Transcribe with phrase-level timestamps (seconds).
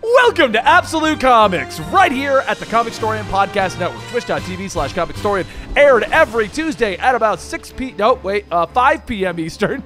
[0.00, 5.16] Welcome to Absolute Comics, right here at the Comic Historian Podcast Network, twitch.tv slash comic
[5.16, 7.92] historian, aired every Tuesday at about 6 p.
[7.92, 9.38] No, wait, uh, 5 p.m.
[9.38, 9.82] Eastern.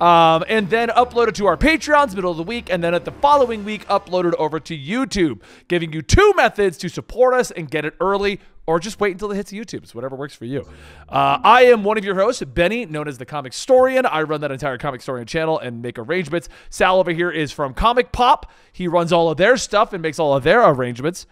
[0.00, 3.10] Um, and then uploaded to our Patreons middle of the week, and then at the
[3.10, 7.84] following week uploaded over to YouTube, giving you two methods to support us and get
[7.84, 9.84] it early, or just wait until it hits YouTube.
[9.84, 10.66] It's whatever works for you.
[11.08, 14.06] Uh, I am one of your hosts, Benny, known as the Comic Historian.
[14.06, 16.48] I run that entire Comic Historian channel and make arrangements.
[16.70, 18.50] Sal over here is from Comic Pop.
[18.72, 21.26] He runs all of their stuff and makes all of their arrangements.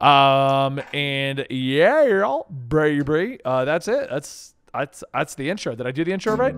[0.00, 3.38] Um, and yeah, you're all baby.
[3.44, 4.08] Uh, that's it.
[4.10, 5.74] That's that's that's the intro.
[5.74, 6.54] Did I do the intro right?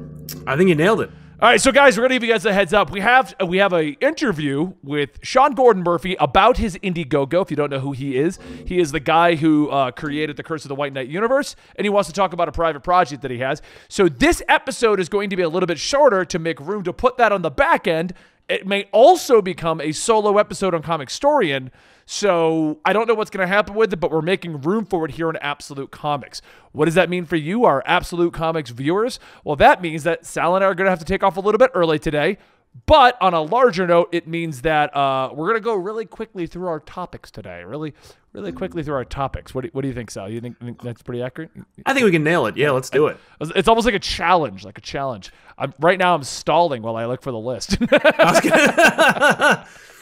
[0.46, 1.10] I think you nailed it.
[1.42, 2.92] All right, so guys, we're gonna give you guys a heads up.
[2.92, 7.42] We have we have a interview with Sean Gordon Murphy about his Indiegogo.
[7.42, 10.44] If you don't know who he is, he is the guy who uh, created the
[10.44, 13.22] Curse of the White Knight universe, and he wants to talk about a private project
[13.22, 13.60] that he has.
[13.88, 16.92] So this episode is going to be a little bit shorter to make room to
[16.92, 18.14] put that on the back end.
[18.48, 21.72] It may also become a solo episode on Comic Historian.
[22.06, 25.04] So I don't know what's going to happen with it, but we're making room for
[25.04, 26.42] it here in Absolute Comics.
[26.72, 29.20] What does that mean for you, our Absolute Comics viewers?
[29.44, 31.40] Well, that means that Sal and I are going to have to take off a
[31.40, 32.38] little bit early today.
[32.86, 36.46] But on a larger note, it means that uh, we're going to go really quickly
[36.46, 37.64] through our topics today.
[37.64, 37.92] Really,
[38.32, 39.54] really quickly through our topics.
[39.54, 40.30] What do, what do you think, Sal?
[40.30, 41.50] You think, think that's pretty accurate?
[41.84, 42.56] I think we can nail it.
[42.56, 43.18] Yeah, let's do it.
[43.42, 45.30] It's almost like a challenge, like a challenge.
[45.58, 47.76] I'm, right now, I'm stalling while I look for the list.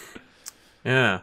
[0.84, 1.20] Yeah.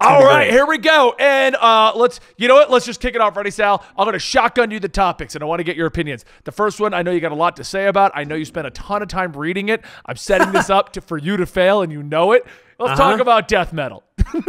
[0.00, 1.14] All right, here we go.
[1.18, 2.70] And uh, let's, you know what?
[2.70, 3.36] Let's just kick it off.
[3.36, 3.84] Ready, Sal?
[3.98, 6.24] I'm going to shotgun you the topics, and I want to get your opinions.
[6.44, 8.10] The first one, I know you got a lot to say about.
[8.14, 9.82] I know you spent a ton of time reading it.
[10.06, 12.46] I'm setting this up to, for you to fail, and you know it.
[12.78, 13.10] Let's Uh-huh.
[13.10, 14.02] talk about death metal.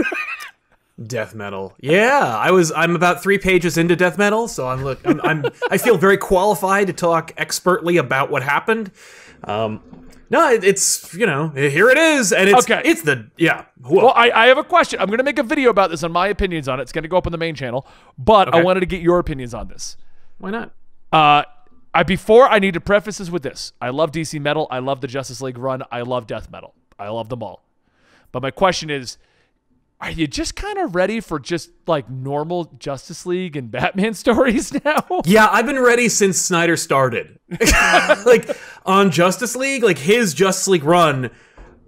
[1.08, 1.74] Death metal.
[1.80, 2.72] Yeah, I was.
[2.74, 5.00] I'm about three pages into death metal, so I'm look.
[5.04, 5.20] I'm.
[5.22, 8.92] I'm I feel very qualified to talk expertly about what happened.
[9.44, 9.82] Um,
[10.32, 12.82] no, it, it's you know here it is, and it's Okay.
[12.86, 13.66] It's the yeah.
[13.82, 13.98] Whoa.
[13.98, 15.00] Well, I, I have a question.
[15.00, 16.84] I'm going to make a video about this on my opinions on it.
[16.84, 17.86] It's going to go up on the main channel,
[18.18, 19.98] but I wanted to get your opinions on this.
[20.38, 20.72] Why not?
[21.12, 21.44] Uh,
[21.94, 23.74] I before I need to preface this with this.
[23.82, 24.68] I love DC metal.
[24.72, 25.84] I love the Justice League run.
[25.92, 26.76] I love death metal.
[26.98, 27.66] I love them all.
[28.32, 29.18] But my question is,
[30.02, 34.74] are you just kind of ready for just like normal Justice League and Batman stories
[34.84, 35.06] now?
[35.26, 37.40] Yeah, I've been ready since Snyder started.
[38.26, 38.50] like
[38.86, 41.30] on Justice League, like his Justice League run,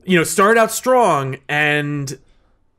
[0.03, 2.19] you know, started out strong and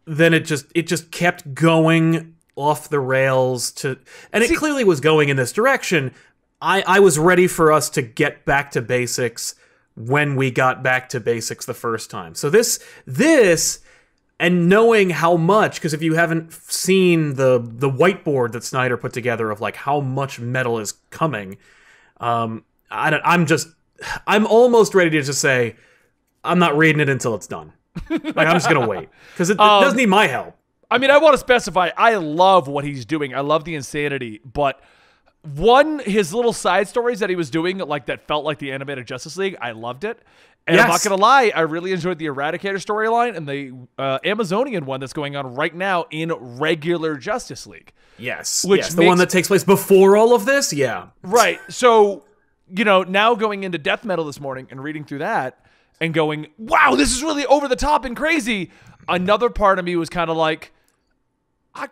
[0.06, 3.98] then it just it just kept going off the rails to
[4.32, 6.14] and it clearly was going in this direction.
[6.60, 9.56] I I was ready for us to get back to basics
[9.96, 12.34] when we got back to basics the first time.
[12.34, 13.80] So this this
[14.40, 19.12] and knowing how much because if you haven't seen the the whiteboard that Snyder put
[19.12, 21.56] together of like how much metal is coming
[22.20, 23.68] um I don't, I'm just
[24.26, 25.76] I'm almost ready to just say
[26.42, 27.72] I'm not reading it until it's done.
[28.10, 30.56] like I'm just going to wait cuz it, it does need my help.
[30.90, 31.90] I mean, I want to specify.
[31.96, 33.34] I love what he's doing.
[33.34, 34.80] I love the insanity, but
[35.44, 39.06] one his little side stories that he was doing, like that felt like the animated
[39.06, 39.56] Justice League.
[39.60, 40.18] I loved it.
[40.66, 44.86] And I'm not gonna lie, I really enjoyed the Eradicator storyline and the uh, Amazonian
[44.86, 47.92] one that's going on right now in regular Justice League.
[48.18, 48.64] Yes.
[48.64, 50.72] Which yes, the one that takes place before all of this?
[50.72, 51.08] Yeah.
[51.22, 51.60] Right.
[51.68, 52.24] So,
[52.74, 55.66] you know, now going into death metal this morning and reading through that
[56.00, 58.70] and going, wow, this is really over the top and crazy.
[59.06, 60.72] Another part of me was kind of like,
[61.74, 61.88] I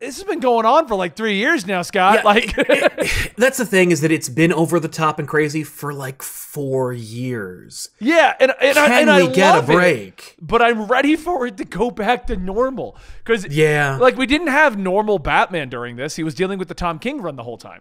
[0.00, 2.16] this has been going on for like three years now, Scott.
[2.16, 2.54] Yeah, like,
[3.36, 6.92] That's the thing is that it's been over the top and crazy for like 4
[6.92, 7.88] years.
[7.98, 10.36] yeah, and and, I, and we I get a love it, break?
[10.40, 13.96] but I'm ready for it to go back to normal because Yeah.
[14.00, 16.16] like we didn't have normal Batman during this.
[16.16, 17.80] He was dealing with the Tom King run the whole time.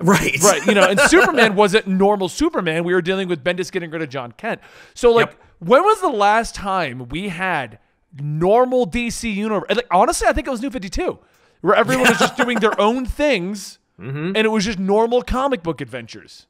[0.00, 0.38] Right.
[0.42, 2.84] Right, you know, and Superman wasn't normal Superman.
[2.84, 4.60] We were dealing with Bendis getting rid of Jon Kent.
[4.94, 5.38] So, like, Yep.
[5.58, 7.78] when was the last time we had
[8.16, 9.66] normal DC universe?
[9.74, 11.18] Like, honestly, I think it was New Fifty Two,
[11.60, 14.26] where everyone was just doing their own things, Mm-hmm.
[14.36, 16.46] and it was just normal comic book adventures.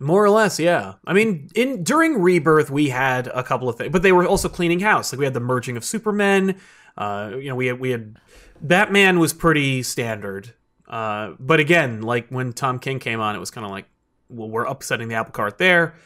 [0.00, 0.94] More or less, yeah.
[1.06, 4.48] I mean, in during Rebirth, we had a couple of things, but they were also
[4.48, 5.12] cleaning house.
[5.12, 6.56] Like we had the merging of Supermen.
[6.96, 8.18] Uh, you know, we had we had
[8.62, 10.54] Batman was pretty standard.
[10.88, 13.84] Uh, but again, like when Tom King came on, it was kind of like,
[14.30, 15.96] well, we're upsetting the apple cart there.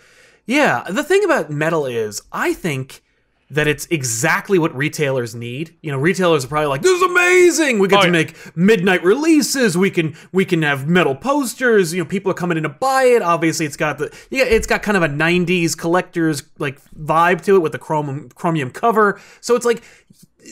[0.46, 3.02] Yeah, the thing about metal is, I think
[3.52, 5.74] that it's exactly what retailers need.
[5.82, 7.78] You know, retailers are probably like, "This is amazing!
[7.80, 8.12] We get Oh, to yeah.
[8.12, 9.76] make midnight releases.
[9.76, 11.92] We can we can have metal posters.
[11.92, 13.22] You know, people are coming in to buy it.
[13.22, 17.56] Obviously, it's got the yeah, it's got kind of a '90s collector's like vibe to
[17.56, 19.20] it with the chromium chromium cover.
[19.40, 19.82] So it's like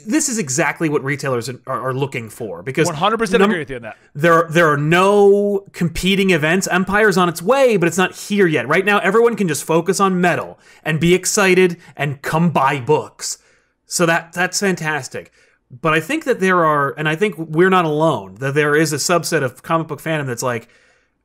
[0.06, 3.60] this is exactly what retailers are, are looking for because One hundred percent num- agree
[3.60, 3.96] with you on that.
[4.14, 6.66] there there are no competing events.
[6.68, 8.66] Empire's on its way, but it's not here yet.
[8.68, 13.38] Right now, everyone can just focus on metal and be excited and come buy books.
[13.86, 15.32] So that that's fantastic.
[15.70, 18.36] But I think that there are, and I think we're not alone.
[18.36, 20.68] That there is a subset of comic book fandom that's like,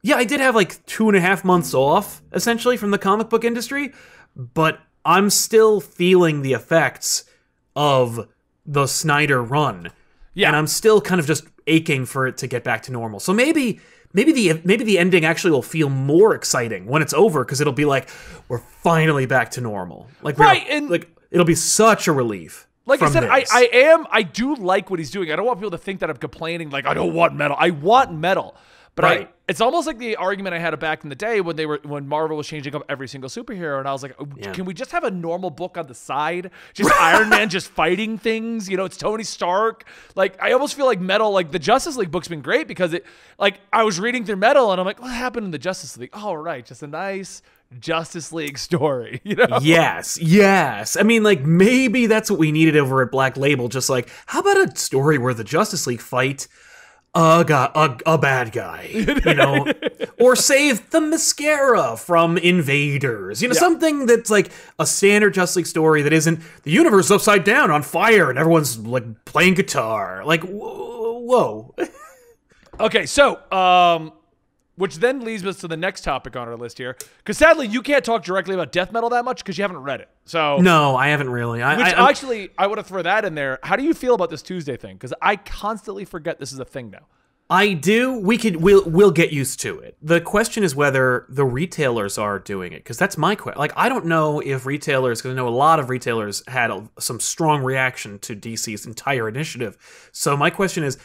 [0.02, 3.30] yeah, I did have like two and a half months off essentially from the comic
[3.30, 3.94] book industry,
[4.36, 7.24] but I'm still feeling the effects
[7.76, 8.28] of
[8.66, 9.92] the Snyder run.
[10.34, 10.48] Yeah.
[10.48, 13.20] And I'm still kind of just aching for it to get back to normal.
[13.20, 13.80] So maybe
[14.14, 17.74] maybe the maybe the ending actually will feel more exciting when it's over because it'll
[17.74, 18.10] be like
[18.48, 20.08] we're finally back to normal.
[20.22, 22.68] Like Right, and- like it'll be such a relief.
[22.86, 23.46] Like I said, I.
[23.50, 25.32] I am I do like what he's doing.
[25.32, 27.56] I don't want people to think that I'm complaining like I don't want metal.
[27.58, 28.56] I want metal.
[28.96, 31.66] But I, it's almost like the argument I had back in the day when they
[31.66, 34.52] were when Marvel was changing up every single superhero, and I was like, "Oh, Yeah.
[34.52, 36.52] can we just have a normal book on the side?
[36.76, 38.70] Just Iron Man just fighting things.
[38.70, 39.86] You know, it's Tony Stark.
[40.16, 43.04] Like I almost feel like Metal, like the Justice League book's been great because it,
[43.40, 46.12] like I was reading through Metal and I'm like, what happened in the Justice League?
[46.14, 47.42] Oh, right, just a nice
[47.80, 49.22] Justice League story.
[49.26, 49.58] You know?
[49.62, 50.96] Yes, yes.
[50.96, 53.68] I mean, like maybe that's what we needed over at Black Label.
[53.70, 56.48] Just like, how about a story where the Justice League fight
[57.16, 59.68] a guy, a, a bad guy, you know,
[60.20, 63.42] or save the mascara from invaders.
[63.42, 67.44] You know, something that's like a standard Justice League story that isn't the universe upside
[67.44, 70.24] down on fire and everyone's like playing guitar.
[70.26, 71.20] Like, whoa.
[71.20, 71.76] whoa.
[72.80, 74.14] Okay, so um,
[74.76, 77.82] which then leads us to the next topic on our list here, because sadly you
[77.82, 80.10] can't talk directly about death metal that much because you haven't read it.
[80.26, 81.62] So, no, I haven't really.
[81.62, 83.60] I, which I, actually I would have thrown that in there.
[83.64, 84.96] How do you feel about this Tuesday thing?
[84.96, 87.08] Because I constantly forget this is a thing now.
[87.50, 88.20] I do.
[88.20, 88.58] We could.
[88.58, 88.90] We'll.
[88.90, 89.98] We'll get used to it.
[90.02, 93.60] The question is whether the retailers are doing it, because that's my question.
[93.60, 96.90] Like, I don't know if retailers, because I know a lot of retailers had a,
[97.00, 100.10] some strong reaction to DC's entire initiative.
[100.14, 100.98] So my question is,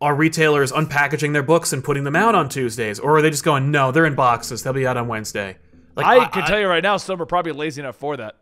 [0.00, 3.44] are retailers unpackaging their books and putting them out on Tuesdays, or are they just
[3.44, 5.56] going, no, they're in boxes, they'll be out on Wednesday?
[5.96, 8.36] Like, I, can tell you right now, some are probably lazy enough for that.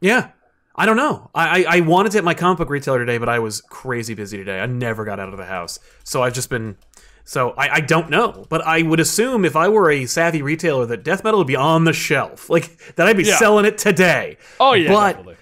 [0.00, 0.30] yeah.
[0.76, 1.30] I don't know.
[1.32, 4.14] I, I I wanted to hit my comic book retailer today, but I was crazy
[4.14, 4.58] busy today.
[4.58, 6.76] I never got out of the house, so I've just been.
[7.22, 10.84] So I, I don't know, but I would assume if I were a savvy retailer
[10.86, 13.36] that death metal would be on the shelf, like that I'd be Yeah.
[13.36, 14.36] selling it today.
[14.58, 15.36] Oh yeah, but definitely.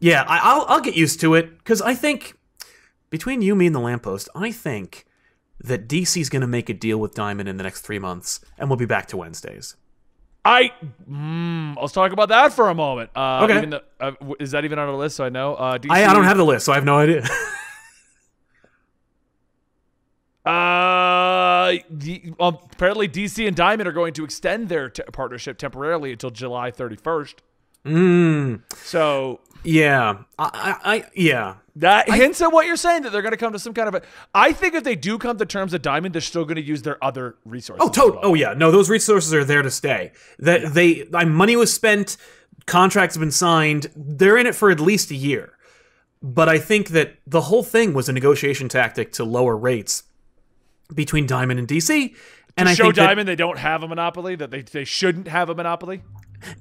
[0.00, 2.38] yeah, I, I'll I'll get used to it because I think
[3.10, 5.04] between you, me, and the lamppost, I think
[5.60, 8.68] that DC's going to make a deal with Diamond in the next three months, and
[8.70, 9.76] we'll be back to Wednesdays.
[10.44, 10.72] I
[11.10, 13.10] mm, let's talk about that for a moment.
[13.14, 13.66] Uh, Okay.
[13.66, 15.16] Though, uh, is that even on our list?
[15.16, 15.54] So I know.
[15.54, 17.26] Uh, DC, I, I don't have the list, so I have no idea.
[20.44, 26.12] Uh, the, um, apparently DC and Diamond are going to extend their t- partnership temporarily
[26.12, 27.34] until July 31st.
[27.84, 31.56] mm, So yeah, I, I, I yeah.
[31.78, 33.94] That hints at what you're saying that they're going to come to some kind of
[33.94, 34.02] a.
[34.34, 36.82] I think if they do come to terms with Diamond, they're still going to use
[36.82, 37.80] their other resources.
[37.84, 38.20] Oh, as tot- well.
[38.22, 38.54] oh yeah.
[38.54, 40.12] No, those resources are there to stay.
[40.38, 42.16] That they, I, money was spent,
[42.66, 43.88] contracts have been signed.
[43.96, 45.52] They're in it for at least a year.
[46.22, 50.02] But I think that the whole thing was a negotiation tactic to lower rates
[50.94, 52.14] between Diamond and DC.
[52.56, 54.34] And I Show think that- Diamond they don't have a monopoly.
[54.34, 56.02] That they they shouldn't have a monopoly.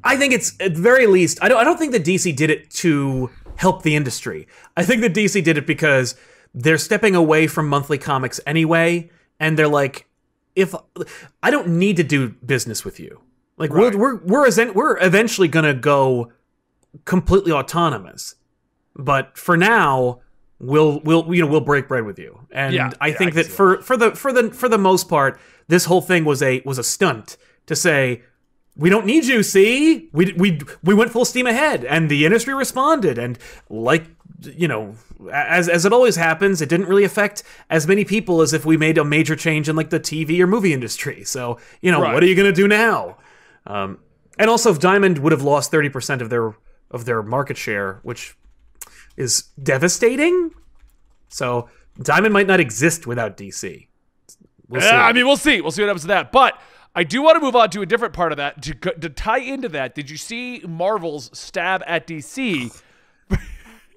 [0.04, 1.40] I think it's at the very least.
[1.42, 1.58] I don't.
[1.60, 4.48] I don't think that DC did it to help the industry.
[4.76, 6.16] I think that DC did it because
[6.54, 9.10] they're stepping away from monthly comics anyway,
[9.40, 10.08] and they're like,
[10.56, 10.74] if
[11.44, 13.22] I don't need to do business with you,
[13.58, 13.94] like Right.
[13.94, 16.32] we're we're we're, we're eventually gonna go
[17.06, 18.36] completely autonomous,
[18.96, 20.22] but for now.
[20.60, 23.34] We'll we'll you know we'll break bread with you, and Yeah, I yeah, I think
[23.34, 26.42] can that for for the for the for the most part, this whole thing was
[26.42, 27.38] a was a stunt
[27.68, 28.24] to say
[28.78, 32.54] we don't need you see we we we went full steam ahead and the industry
[32.54, 33.38] responded and
[33.70, 34.06] like
[34.42, 34.94] you know
[35.32, 38.78] as as it always happens it didn't really affect as many people as if we
[38.78, 42.14] made a major change in like the TV or movie industry so you know Right.
[42.14, 43.18] what are you going to do now
[43.66, 43.98] um
[44.38, 46.54] and also if Diamond would have lost 30% of their
[46.92, 48.38] of their market share which
[49.16, 50.52] is devastating
[51.30, 51.68] so
[52.02, 53.88] Diamond might not exist without DC
[54.70, 55.62] we'll see Yeah, I mean, we'll see.
[55.62, 56.32] We'll see what happens to that.
[56.32, 56.60] But
[56.98, 59.40] I do want to move on to a different part of that to to tie
[59.40, 59.96] into that.
[59.96, 62.82] Did you see Marvel's stab at DC?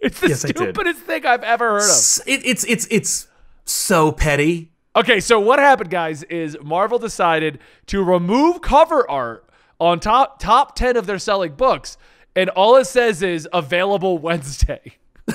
[0.01, 2.29] it's the Yes, stupidest thing I've ever heard of.
[2.29, 3.27] It, it's it's it's
[3.65, 10.01] so petty Okay, so what happened, guys, is Marvel decided to remove cover art on
[10.01, 11.97] top top ten of their selling books,
[12.35, 14.97] and all it says is available Wednesday.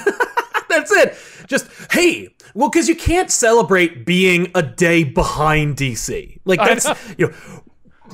[0.69, 1.15] That's it.
[1.47, 6.39] Just hey, well, because you can't celebrate being a day behind DC.
[6.45, 6.85] Like that's
[7.17, 7.33] you know,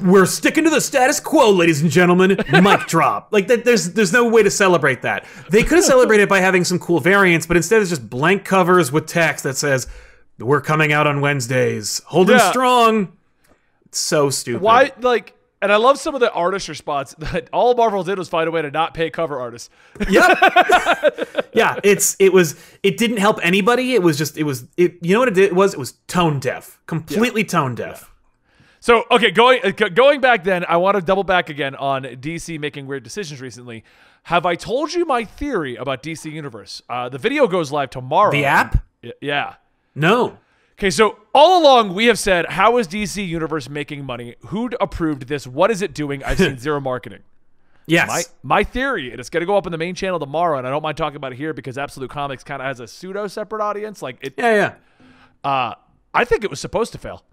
[0.03, 2.37] we're sticking to the status quo, ladies and gentlemen.
[2.51, 3.29] Mic drop.
[3.31, 3.65] Like that.
[3.65, 5.25] There's there's no way to celebrate that.
[5.49, 8.91] They could have celebrated by having some cool variants, but instead it's just blank covers
[8.91, 9.87] with text that says,
[10.39, 12.01] "We're coming out on Wednesdays.
[12.05, 12.49] Holding Yeah.
[12.51, 13.13] strong."
[13.85, 14.61] It's so stupid.
[14.61, 18.29] Why, like, And I love some of the artist response that all Marvel did was
[18.29, 19.69] find a way to not pay cover artists.
[20.09, 21.49] Yep.
[21.53, 23.93] yeah, it's it was it didn't help anybody.
[23.93, 24.97] It was just it was it.
[25.01, 25.45] You know what it did?
[25.45, 28.11] It was it was tone deaf, completely tone deaf.
[28.79, 32.59] So okay, going uh, going back then, I want to double back again on DC
[32.59, 33.83] making weird decisions recently.
[34.23, 36.81] Have I told you my theory about DC Universe?
[36.89, 38.31] Uh, the video goes live tomorrow.
[38.31, 38.83] The app?
[39.19, 39.55] Yeah.
[39.95, 40.37] No.
[40.73, 44.35] Okay, so all along we have said, how is DC Universe making money?
[44.47, 45.47] Who approved this?
[45.47, 46.23] What is it doing?
[46.23, 47.21] I've seen zero marketing.
[47.87, 48.07] Yes.
[48.07, 50.67] My my theory, and it's going to go up in the main channel tomorrow, and
[50.67, 53.27] I don't mind talking about it here because Absolute Comics kind of has a pseudo
[53.27, 54.01] separate audience.
[54.01, 54.75] Like it, yeah,
[55.43, 55.49] yeah.
[55.49, 55.75] uh,
[56.13, 57.23] I think it was supposed to fail.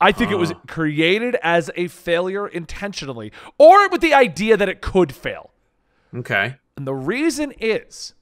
[0.00, 4.80] I think it was created as a failure intentionally, or with the idea that it
[4.80, 5.50] could fail.
[6.14, 6.56] Okay.
[6.76, 8.14] And the reason is,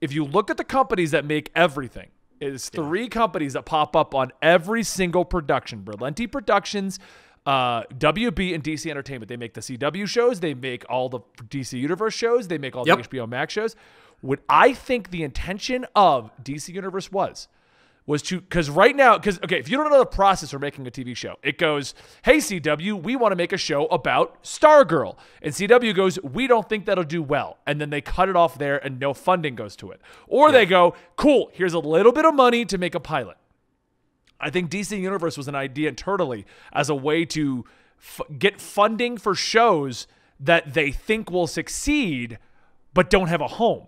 [0.00, 2.08] if you look at the companies that make everything,
[2.40, 6.98] it's three companies that pop up on every single production: Berlanti Productions,
[7.46, 9.28] uh, WB, and DC Entertainment.
[9.28, 12.86] They make the CW shows, they make all the DC Universe shows, they make all
[12.86, 12.98] Yep.
[12.98, 13.76] the HBO Max shows.
[14.20, 17.48] What I think the intention of DC Universe was
[18.06, 20.86] was to because right now because okay if you don't know the process for making
[20.86, 25.16] a tv show it goes hey cw we want to make a show about stargirl.
[25.42, 27.58] And cw goes we don't think that'll do well.
[27.66, 30.00] And then they cut it off there and no funding goes to it.
[30.26, 33.36] Or they go cool here's a little bit of money to make a pilot.
[34.40, 37.64] I think DC Universe was an idea internally as a way to
[37.98, 40.06] f- get funding for shows
[40.38, 42.38] that they think will succeed,
[42.94, 43.86] but don't have a home.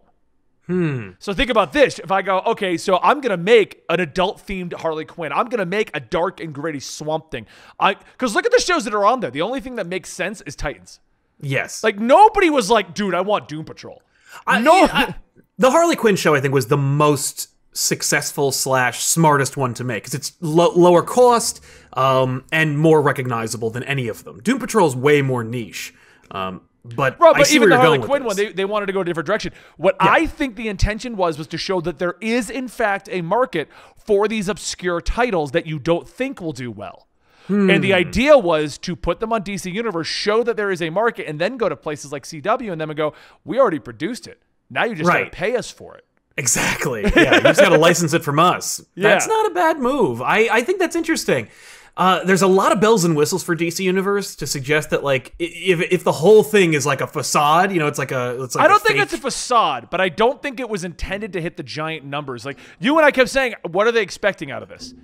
[0.66, 1.11] Hmm.
[1.19, 1.99] So think about this.
[1.99, 5.33] If I go, okay, so I'm gonna make an adult themed Harley Quinn.
[5.33, 7.47] I'm gonna make a dark and gritty Swamp Thing.
[7.81, 9.31] I because look at the shows that are on there.
[9.33, 11.00] The only thing that makes sense is Titans.
[11.40, 11.83] Yes.
[11.83, 14.00] Like nobody was like, dude, I want Doom Patrol.
[14.47, 15.14] I- no, I-
[15.59, 20.02] the Harley Quinn show, I think, was the most successful slash smartest one to make
[20.04, 21.62] because it's lo- lower cost
[21.95, 24.40] um, and more recognizable than any of them.
[24.40, 25.92] Doom Patrol is way more niche.
[26.31, 28.53] Um, but Right, I but see even where the you're Harley going Quinn one, they,
[28.53, 29.53] they wanted to go a different direction.
[29.77, 33.23] What I think the intention was was to show that there is in fact a
[33.23, 37.07] market for these obscure titles that you don't think will do well.
[37.49, 37.81] And Hmm.
[37.81, 41.27] the idea was to put them on DC Universe, show that there is a market,
[41.29, 44.41] and then go to places like CW and them and go, "We already produced it.
[44.71, 46.05] Now you just gotta pay us for it."
[46.37, 47.03] Exactly.
[47.15, 48.81] Yeah, you just got to license it from us.
[48.97, 50.23] That's not a bad move.
[50.23, 51.49] I, I think that's interesting.
[51.95, 55.35] Uh, there's a lot of bells and whistles for DC Universe to suggest that like
[55.39, 58.55] if if the whole thing is like a facade, you know, it's like a it's
[58.55, 61.35] like I don't think fake- it's a facade, but I don't think it was intended
[61.35, 62.47] to hit the giant numbers.
[62.47, 64.95] Like you and I kept saying, what are they expecting out of this?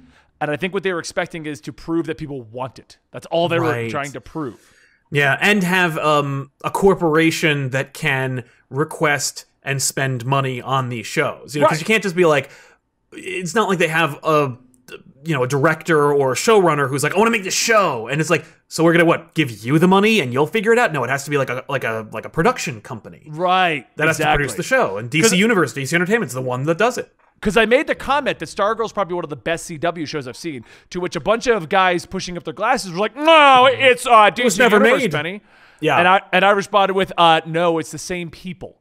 [0.40, 2.96] And I think what they were expecting is to prove that people want it.
[3.10, 4.74] That's all they were trying to prove.
[5.10, 11.54] Yeah, and have um, a corporation that can request and spend money on these shows.
[11.54, 11.80] You know, because Right.
[11.88, 12.50] you can't just be like,
[13.12, 14.56] it's not like they have a
[15.28, 18.08] you know a director or a showrunner who's like, I want to make this show,
[18.08, 20.78] and it's like, so we're gonna what give you the money and you'll figure it
[20.78, 20.92] out?
[20.92, 23.86] No, it has to be like a like a like a production company Right.
[23.96, 26.98] that has to produce the show, and DC Universe, DC Entertainment's the one that does
[26.98, 27.12] it.
[27.34, 30.36] Because I made the comment that Stargirl's probably one of the best CW shows I've
[30.36, 34.06] seen, to which a bunch of guys pushing up their glasses were like, no, it's
[34.06, 35.12] uh, DC never Universe, made.
[35.12, 35.42] Benny.
[35.80, 35.98] Yeah.
[35.98, 38.77] And I, and I responded with, uh, no, it's the same people.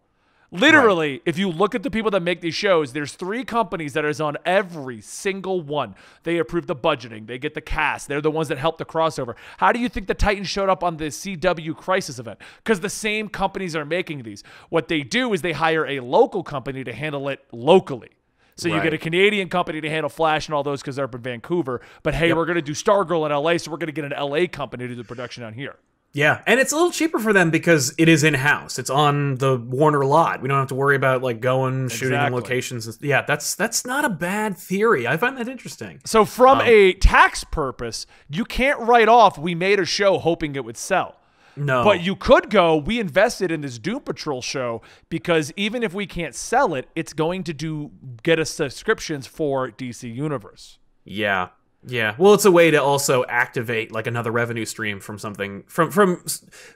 [0.52, 4.06] Literally, if you look at the people that make these shows, there's three companies that
[4.06, 5.94] is on every single one.
[6.24, 9.36] They approve the budgeting, they get the cast, they're the ones that help the crossover.
[9.58, 12.40] How do you think the Titans showed up on the CW Crisis event?
[12.64, 14.42] Because the same companies are making these.
[14.70, 18.10] What they do is they hire a local company to handle it locally.
[18.56, 21.14] So you get a Canadian company to handle Flash and all those because they're up
[21.14, 21.82] in Vancouver.
[22.02, 24.14] But hey, we're going to do Stargirl in LA, so we're going to get an
[24.18, 25.76] LA company to do the production down here.
[26.18, 28.80] Yeah, and it's a little cheaper for them because it is in house.
[28.80, 30.42] It's on the Warner lot.
[30.42, 32.98] We don't have to worry about like going shooting in locations.
[33.04, 35.08] Yeah, that's that's not a bad theory.
[35.08, 36.02] I find that interesting.
[36.06, 40.56] So from um, a tax purpose, you can't write off we made a show hoping
[40.56, 41.18] it would sell.
[41.56, 45.94] No, But you could go, we invested in this Doom Patrol show because even if
[45.94, 47.92] we can't sell it, it's going to do
[48.24, 50.80] get us subscriptions for DC Universe.
[51.04, 51.50] yeah,
[51.88, 52.16] yeah.
[52.18, 56.24] Well, it's a way to also activate like another revenue stream from something from from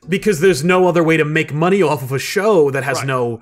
[0.07, 3.07] because there's no other way to make money off of a show that has Right.
[3.07, 3.41] no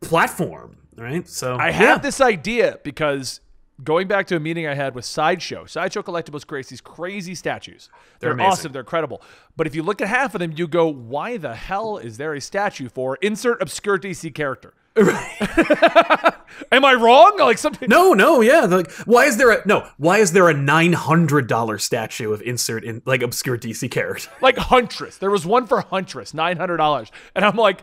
[0.00, 1.28] platform, right?
[1.28, 1.72] So I yeah.
[1.72, 3.40] have this idea because
[3.84, 7.88] going back to a meeting I had with Sideshow, Sideshow Collectibles creates these crazy statues.
[8.20, 8.50] They're, amazing.
[8.50, 8.72] awesome.
[8.72, 9.22] They're incredible.
[9.56, 12.34] But if you look at half of them, you go, why the hell is there
[12.34, 14.74] a statue for insert obscure DC character?
[16.72, 17.38] Am I wrong?
[17.38, 17.88] Like something.
[17.88, 18.62] No, no, yeah.
[18.62, 19.88] Like, why is there a no?
[19.96, 24.30] Why is there a nine hundred dollar statue of insert in like obscure DC character?
[24.40, 25.18] Like Huntress.
[25.18, 27.82] There was one for Huntress, nine hundred dollars, and I'm like,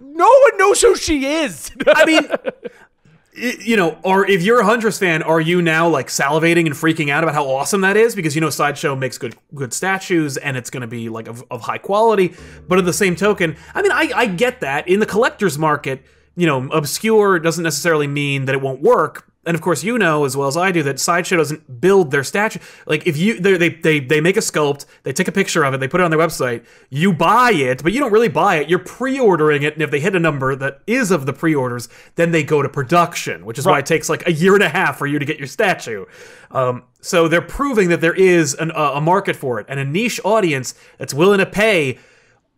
[0.00, 1.70] no one knows who she is.
[1.86, 2.26] I mean,
[3.32, 7.10] you know, or if you're a Huntress fan, are you now like salivating and freaking
[7.10, 8.14] out about how awesome that is?
[8.14, 11.44] Because you know Sideshow makes good good statues and it's going to be like of,
[11.50, 12.34] of high quality.
[12.66, 16.04] But at the same token, I mean, I, I get that in the collector's market.
[16.36, 19.29] You know, obscure doesn't necessarily mean that it won't work.
[19.46, 22.22] And of course, you know as well as I do that Sideshow doesn't build their
[22.22, 22.58] statue.
[22.86, 25.78] Like if you they they they make a sculpt, they take a picture of it,
[25.80, 26.66] they put it on their website.
[26.90, 28.68] You buy it, but you don't really buy it.
[28.68, 32.32] You're pre-ordering it, and if they hit a number that is of the pre-orders, then
[32.32, 34.98] they go to production, which is why it takes like a year and a half
[34.98, 36.04] for you to get your statue.
[36.50, 39.84] Um, so they're proving that there is an, a a market for it and a
[39.86, 41.98] niche audience that's willing to pay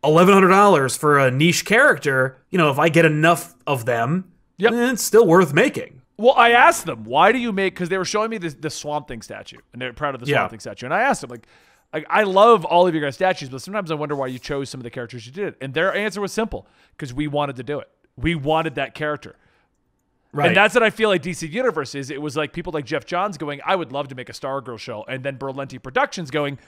[0.02, 2.38] eleven hundred dollars for a niche character.
[2.50, 4.72] You know, if I get enough of them, Yep.
[4.72, 6.01] eh, it's still worth making.
[6.16, 7.74] Well, I asked them, why do you make?
[7.74, 10.26] Because they were showing me the, the Swamp Thing statue, and they're proud of the
[10.26, 10.48] Swamp Yeah.
[10.48, 10.86] Thing statue.
[10.86, 11.46] And I asked them, like,
[11.92, 14.70] like, I love all of your guys' statues, but sometimes I wonder why you chose
[14.70, 15.56] some of the characters you did.
[15.60, 17.88] And their answer was simple: because we wanted to do it.
[18.16, 19.36] We wanted that character.
[20.32, 20.48] Right.
[20.48, 22.10] And that's what I feel like DC Universe is.
[22.10, 24.78] It was like people like Geoff Johns going, I would love to make a Stargirl
[24.78, 26.58] show, and then Berlanti Productions going,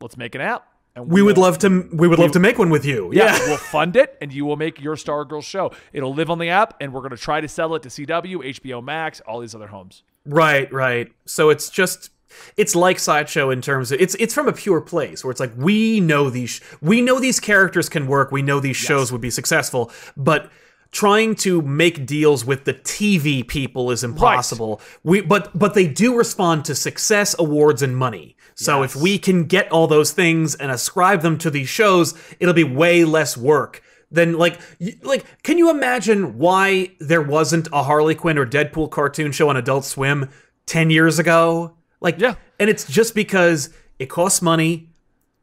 [0.00, 0.68] let's make an app.
[1.02, 1.88] And we would love to.
[1.92, 3.10] We would love to make one with you.
[3.12, 3.46] yeah, Yeah.
[3.46, 5.72] we'll fund it, and you will make your star Stargirl show.
[5.92, 8.36] It'll live on the app, and we're going to try to sell it to CW,
[8.60, 10.02] HBO Max, all these other homes.
[10.24, 11.12] Right, right.
[11.26, 12.10] So it's just
[12.56, 15.52] it's like sideshow in terms of it's it's from a pure place where it's like
[15.56, 19.30] we know these we know these characters can work, we know these shows would be
[19.30, 20.50] successful, but
[20.92, 24.80] trying to make deals with the TV people is impossible.
[25.02, 28.36] We but but they do respond to success awards and money.
[28.54, 32.52] So if we can get all those things and ascribe them to these shows, it'll
[32.54, 34.58] be way less work then like
[35.02, 39.56] like can you imagine why there wasn't a Harley Quinn or Deadpool cartoon show on
[39.56, 40.28] Adult Swim
[40.66, 41.76] 10 years ago?
[42.00, 42.34] Like Yeah.
[42.58, 44.88] and it's just because it costs money.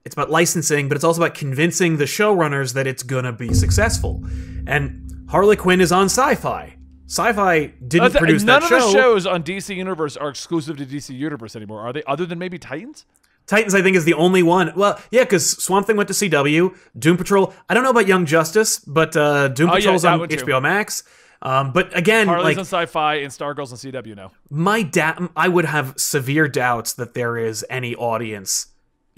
[0.05, 3.53] It's about licensing, but it's also about convincing the showrunners that it's going to be
[3.53, 4.23] successful.
[4.65, 6.73] And Harley Quinn is on Syfy.
[7.07, 8.77] Syfy didn't That's- produce none that show.
[8.77, 12.03] None of the shows on DC Universe are exclusive to DC Universe anymore, are they?
[12.05, 13.05] Other than maybe Titans?
[13.45, 14.73] Titans, I think, is the only one.
[14.75, 16.75] Well, yeah, because Swamp Thing went to CW.
[16.99, 17.53] Doom Patrol.
[17.69, 20.29] I don't know about Young Justice, but uh, Doom Oh, yeah, Patrol's that on one
[20.29, 20.37] too.
[20.37, 21.03] HBO Max.
[21.41, 24.31] Um, but again, Harley's like on Syfy and Stargirl's on CW now.
[24.49, 28.67] my da- I would have severe doubts that there is any audience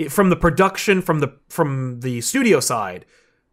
[0.09, 3.05] from the production from the from the studio side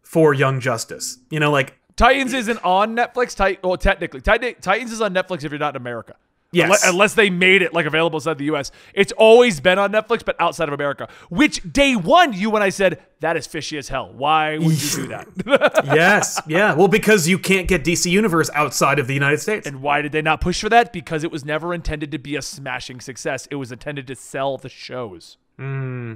[0.02, 1.18] for Young Justice.
[1.30, 3.34] You know, like Titans isn't on Netflix.
[3.34, 6.14] Tit- well, technically, Tit- Titans is on Netflix if you're not in America.
[6.52, 6.84] Yes.
[6.84, 8.70] Unle- Unless they made it like available outside the U.S.
[8.94, 11.08] It's always been on Netflix, but outside of America.
[11.28, 14.12] Which day one, you and I said that is fishy as hell.
[14.12, 15.82] Why would you do that?
[15.86, 16.72] yes, yeah.
[16.74, 19.66] Well, because you can't get DC Universe outside of the United States.
[19.66, 20.92] and why did they not push for that?
[20.92, 23.48] Because it was never intended to be a smashing success.
[23.50, 25.38] It was intended to sell the shows.
[25.58, 26.14] Hmm.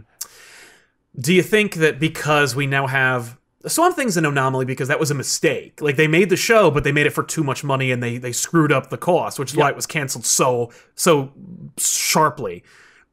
[1.19, 5.11] Do you think that because we now have Swamp Thing's an anomaly because that was
[5.11, 5.83] a mistake.
[5.83, 8.17] Like they made the show, but they made it for too much money and they
[8.17, 11.33] they screwed up the cost, which is why it was canceled so so
[11.77, 12.65] sharply.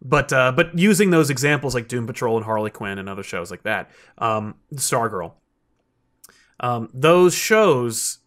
[0.01, 3.51] But uh, but using those examples like Doom Patrol and Harley Quinn and other shows
[3.51, 5.33] like that, um, Stargirl,
[6.60, 8.19] um, those shows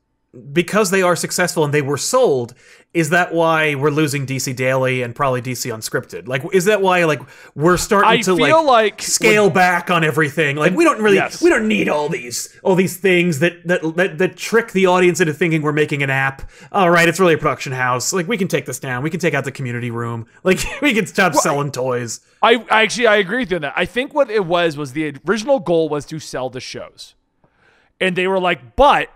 [0.53, 2.55] because they are successful and they were sold,
[2.95, 6.29] is that why we're losing DC Daily and probably DC Unscripted?
[6.29, 7.21] Like, is that why like
[7.57, 10.57] we're starting I to feel like scale back on everything?
[10.57, 11.43] Like, we don't really, Yes.
[11.43, 15.21] we don't need all these all these things that that, that that trick the audience
[15.21, 16.49] into thinking we're making an app.
[16.71, 18.13] All right, it's really a production house.
[18.13, 19.03] Like, we can take this down.
[19.03, 20.27] We can take out the community room.
[20.43, 22.21] Like, we can stop selling toys.
[22.43, 23.75] I I actually I agree with you on that.
[23.77, 27.15] I think what it was was the original goal was to sell the shows,
[28.01, 29.11] and they were like, but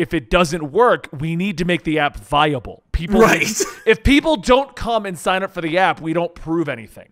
[0.00, 2.82] if it doesn't work, we need to make the app viable.
[2.92, 3.46] People, Right.
[3.86, 7.10] if people don't come and sign up for the app, we don't prove anything.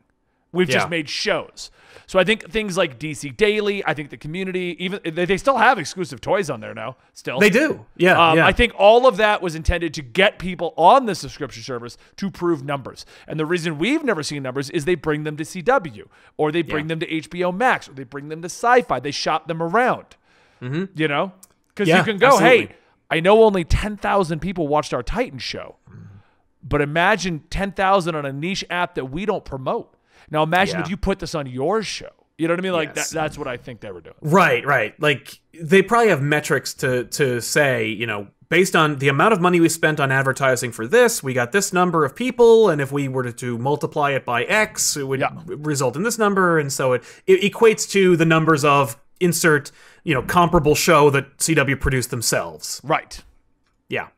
[0.52, 1.70] We've just made shows.
[2.06, 5.78] So I think things like DC Daily, I think the community, even they, still have
[5.78, 6.96] exclusive toys on there now.
[7.12, 7.84] Still, They do.
[7.98, 8.30] Yeah.
[8.30, 8.46] um, yeah.
[8.46, 12.30] I think all of that was intended to get people on the subscription service to
[12.30, 13.04] prove numbers.
[13.26, 16.06] And the reason we've never seen numbers is they bring them to CW
[16.38, 19.02] or they bring them to HBO Max or they bring them to Syfy.
[19.02, 20.16] They shop them around.
[20.94, 21.32] You know?
[21.78, 21.88] Because.
[21.88, 22.66] Yeah, you can go, absolutely.
[22.66, 22.74] hey,
[23.10, 25.76] I know only 10,000 people watched our Titan show,
[26.62, 29.94] but imagine 10,000 on a niche app that we don't promote.
[30.30, 30.84] Now imagine Yeah.
[30.84, 32.10] if you put this on your show.
[32.36, 32.72] You know what I mean?
[32.72, 33.10] Like Yes.
[33.10, 34.14] that, that's what I think they were doing.
[34.20, 35.00] Right, right.
[35.00, 39.40] Like they probably have metrics to to say, you know, based on the amount of
[39.40, 42.92] money we spent on advertising for this, we got this number of people, and if
[42.92, 45.30] we were to, to multiply it by X, it would Yeah.
[45.46, 49.70] result in this number, and so it, it equates to the numbers of insert,
[50.04, 52.80] you know, comparable show that CW produced themselves.
[52.84, 53.22] Right.
[53.88, 54.08] Yeah.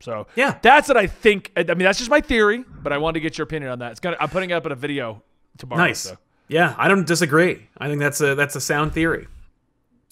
[0.00, 0.58] So Yeah.
[0.62, 1.52] that's what I think.
[1.56, 3.92] I mean, that's just my theory, but I wanted to get your opinion on that.
[3.92, 4.16] It's gonna.
[4.20, 5.22] I'm putting it up in a video
[5.58, 5.82] tomorrow.
[5.82, 6.00] Nice.
[6.00, 6.16] So.
[6.48, 7.68] Yeah, I don't disagree.
[7.78, 9.26] I think that's a that's a sound theory.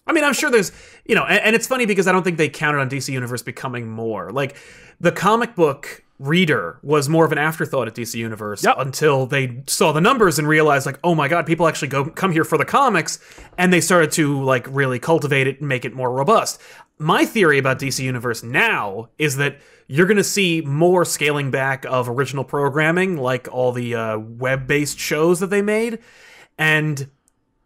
[0.06, 0.72] I mean, I'm sure there's,
[1.04, 3.42] you know, and, and it's funny because I don't think they counted on DC Universe
[3.42, 4.30] becoming more.
[4.30, 4.56] Like
[4.98, 8.76] the comic book reader was more of an afterthought at DC Universe Yep.
[8.78, 12.30] until they saw the numbers and realized like, oh my god, people actually go come
[12.30, 13.18] here for the comics,
[13.56, 16.60] and they started to like really cultivate it and make it more robust.
[16.98, 21.86] My theory about DC Universe now is that you're going to see more scaling back
[21.86, 25.98] of original programming, like all the uh, web-based shows that they made,
[26.58, 27.08] and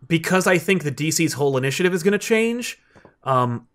[0.06, 2.78] because I think the DC's whole initiative is going to change,
[3.24, 3.66] um,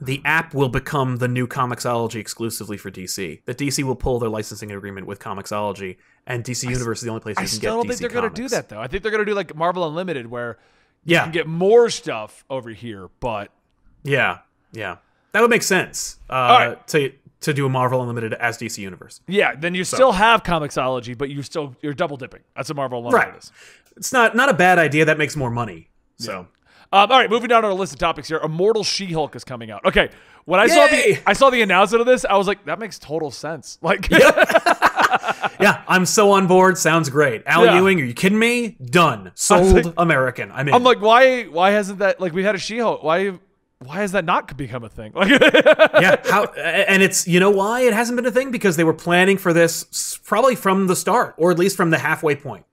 [0.00, 3.40] the app will become the new Comixology exclusively for DC.
[3.46, 7.20] That DC will pull their licensing agreement with Comixology, and DC Universe is the only
[7.20, 8.80] place you I can still get don't DC think they're gonna do that though.
[8.80, 10.58] I think they're gonna do like Marvel Unlimited, where
[11.04, 13.08] you Yeah, can get more stuff over here.
[13.20, 13.50] But
[14.04, 14.38] yeah,
[14.72, 14.96] yeah.
[15.32, 16.18] That would make sense.
[16.30, 16.86] Uh, right.
[16.88, 19.20] To to do a Marvel Unlimited as DC Universe.
[19.28, 22.40] yeah, then you still have Comixology, but you still you're double dipping.
[22.56, 23.38] That's a Marvel Unlimited Right.
[23.38, 23.52] is.
[23.96, 25.04] It's not not a bad idea.
[25.04, 25.90] That makes more money.
[26.18, 26.48] So
[26.90, 28.38] Um, all right, moving down to our list of topics here.
[28.42, 29.84] Immortal She-Hulk is coming out.
[29.84, 30.08] Okay,
[30.46, 32.98] when I saw the I saw the announcement of this, I was like, that makes
[32.98, 33.78] total sense.
[33.82, 34.08] Like,
[35.60, 36.78] yeah, I'm so on board.
[36.78, 37.42] Sounds great.
[37.46, 37.76] Al Yeah.
[37.78, 38.76] Ewing, are you kidding me?
[38.84, 39.32] Done.
[39.34, 39.84] Sold.
[39.84, 40.50] like- American.
[40.52, 40.74] I mean.
[40.74, 43.02] I'm like, why why hasn't that like we had a She-Hulk?
[43.02, 43.38] Why
[43.80, 45.12] why has that not become a thing?
[45.14, 48.84] Like, yeah, how and it's you know why it hasn't been a thing because they
[48.84, 52.64] were planning for this probably from the start or at least from the halfway point.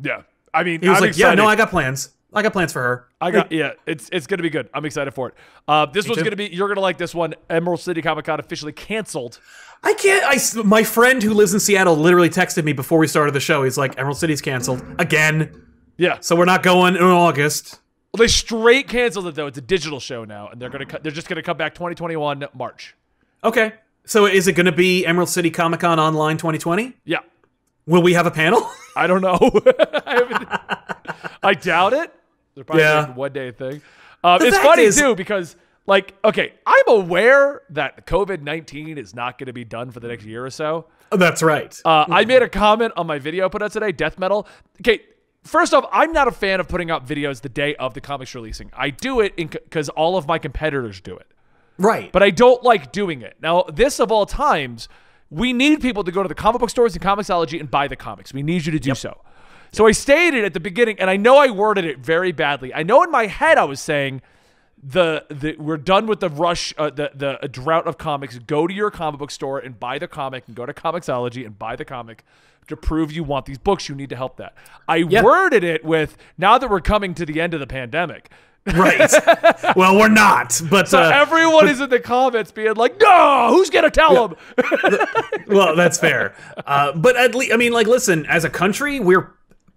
[0.00, 0.22] yeah.
[0.52, 1.36] I mean, He was I'm like, excited.
[1.38, 2.10] "Yeah, no, I got plans.
[2.34, 4.68] I got plans for her." I got yeah, it's it's gonna be good.
[4.74, 5.34] I'm excited for it.
[5.66, 6.24] Uh, this one's too.
[6.24, 7.34] gonna be you're gonna like this one.
[7.48, 9.40] Emerald City Comic Con officially canceled.
[9.82, 10.24] I can't.
[10.26, 13.62] I my friend who lives in Seattle literally texted me before we started the show.
[13.64, 15.62] He's like, "Emerald City's canceled again,
[15.96, 17.80] Yeah, so we're not going in August."
[18.12, 19.46] well, they straight canceled it though.
[19.46, 20.86] It's a digital show now, and they're gonna.
[21.02, 22.94] They're just gonna come back 2021 March.
[23.42, 23.74] Okay,
[24.06, 26.94] so is it going to be Emerald City Comic Con Online 2020?
[27.04, 27.18] Yeah,
[27.86, 28.66] Will we have a panel?
[28.96, 29.38] I don't know.
[30.06, 30.60] I,
[31.42, 32.12] I doubt it.
[32.54, 33.12] They're probably Yeah.
[33.12, 33.82] one day thing.
[34.22, 39.38] Um, it's funny is- too because like okay, I'm aware that COVID 19 is not
[39.38, 40.86] going to be done for the next year or so.
[41.10, 41.78] That's right.
[41.84, 44.48] Uh, I made a comment on my video I put out today, Death Metal.
[44.80, 45.00] Okay,
[45.44, 48.34] first off, I'm not a fan of putting out videos the day of the comics
[48.34, 48.70] releasing.
[48.76, 51.26] I do it because all of my competitors do it,
[51.78, 52.10] right.
[52.10, 53.36] but I don't like doing it.
[53.40, 54.88] Now, this of all times,
[55.30, 57.96] we need people to go to the comic book stores and Comixology and buy the
[57.96, 58.32] comics.
[58.32, 59.20] We need you to do so.
[59.74, 62.72] So I stated at the beginning, and I know I worded it very badly.
[62.72, 64.22] I know in my head I was saying
[64.80, 68.38] the, the we're done with the rush, uh, the the drought of comics.
[68.38, 71.58] Go to your comic book store and buy the comic, and go to Comixology and
[71.58, 72.24] buy the comic
[72.68, 73.88] to prove you want these books.
[73.88, 74.54] You need to help that.
[74.86, 78.30] I worded it with now that we're coming to the end of the pandemic.
[78.74, 79.12] right.
[79.76, 83.70] well, we're not, but So uh, everyone is in the comments being like, "No, who's
[83.70, 84.38] gonna tell them?"
[85.48, 86.34] well, that's fair.
[86.64, 89.34] Uh, but at least, I mean, like, listen, as a country, we're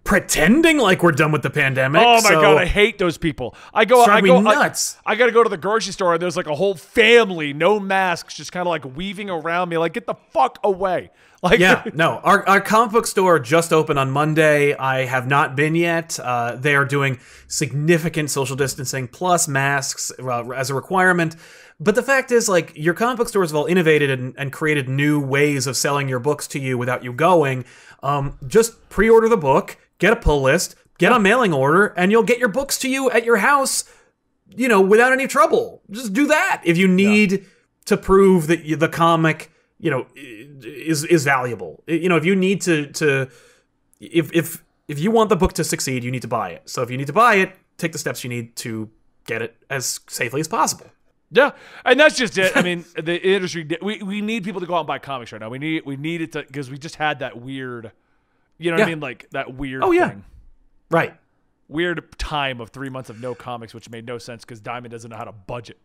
[0.08, 2.00] pretending like we're done with the pandemic.
[2.02, 3.54] Oh my so- god, I hate those people.
[3.74, 4.96] I go, I go, me I- nuts.
[5.04, 8.34] I, gotta go to the grocery store and there's like a whole family, no masks,
[8.34, 9.76] just kind of like weaving around me.
[9.76, 11.10] Like, get the fuck away.
[11.40, 12.18] Like, yeah, no.
[12.24, 14.74] Our, our comic book store just opened on Monday.
[14.74, 16.18] I have not been yet.
[16.18, 21.36] Uh, they are doing significant social distancing plus masks uh, as a requirement.
[21.78, 24.88] But the fact is, like, your comic book stores have all innovated and, and created
[24.88, 27.64] new ways of selling your books to you without you going.
[28.02, 32.10] Um, just pre order the book, get a pull list, get a mailing order, and
[32.10, 33.84] you'll get your books to you at your house,
[34.56, 35.82] you know, without any trouble.
[35.90, 36.62] Just do that.
[36.64, 37.46] If you need
[37.86, 41.82] to prove that you, the comic, you know, is is valuable.
[41.86, 43.28] You know, if you need to to
[44.00, 46.68] if if if you want the book to succeed, you need to buy it.
[46.68, 48.90] So if you need to buy it, take the steps you need to
[49.26, 50.86] get it as safely as possible.
[51.30, 51.52] yeah,
[51.84, 52.56] and that's just it.
[52.56, 55.40] I mean, the industry, we, we need people to go out and buy comics right
[55.40, 55.50] now.
[55.50, 57.92] We need we need it to because we just had that weird,
[58.58, 59.82] you know what I mean, like that weird.
[59.82, 60.10] Oh, yeah.
[60.10, 60.24] thing.
[60.90, 61.14] Right.
[61.68, 65.10] weird time of three months of no comics, which made no sense because Diamond doesn't
[65.10, 65.78] know how to budget.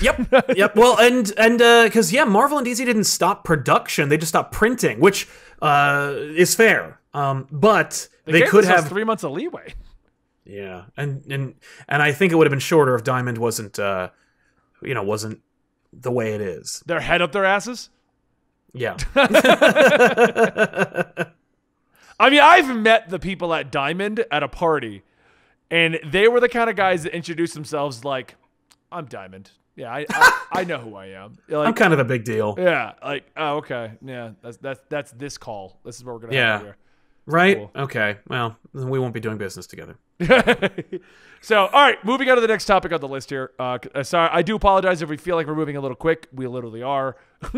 [0.00, 0.48] Yep.
[0.56, 0.76] yep.
[0.76, 5.00] Well, and and because yeah, Marvel and DC didn't stop production; they just stopped printing,
[5.00, 5.28] which
[5.62, 7.00] uh, is fair.
[7.12, 9.74] Um, but they, gave could have three months of leeway.
[10.44, 11.54] Yeah, and and
[11.88, 14.10] and I think it would have been shorter if Diamond wasn't, uh,
[14.82, 15.40] you know, wasn't
[15.92, 16.82] the way it is.
[16.86, 17.90] Their head up their asses.
[18.72, 18.96] Yeah,
[22.18, 25.02] I mean, I've met the people at Diamond at a party,
[25.70, 28.36] and they were the kind of guys that introduced themselves like,
[28.92, 29.50] "I'm Diamond.
[29.76, 31.36] Yeah, I I, I know who I am.
[31.48, 35.10] Like, I'm kind of a big deal, yeah, like oh okay, yeah, that's that's that's
[35.12, 35.80] this call.
[35.84, 36.52] This is what we're gonna Yeah.
[36.52, 36.76] have here.
[37.26, 37.56] Right?
[37.56, 37.70] Cool.
[37.76, 39.96] Okay, well, then we won't be doing business together.
[41.40, 43.52] so, all right, moving on to the next topic on the list here.
[43.58, 46.28] Uh, uh, sorry, I do apologize if we feel like we're moving a little quick.
[46.32, 47.16] We literally are.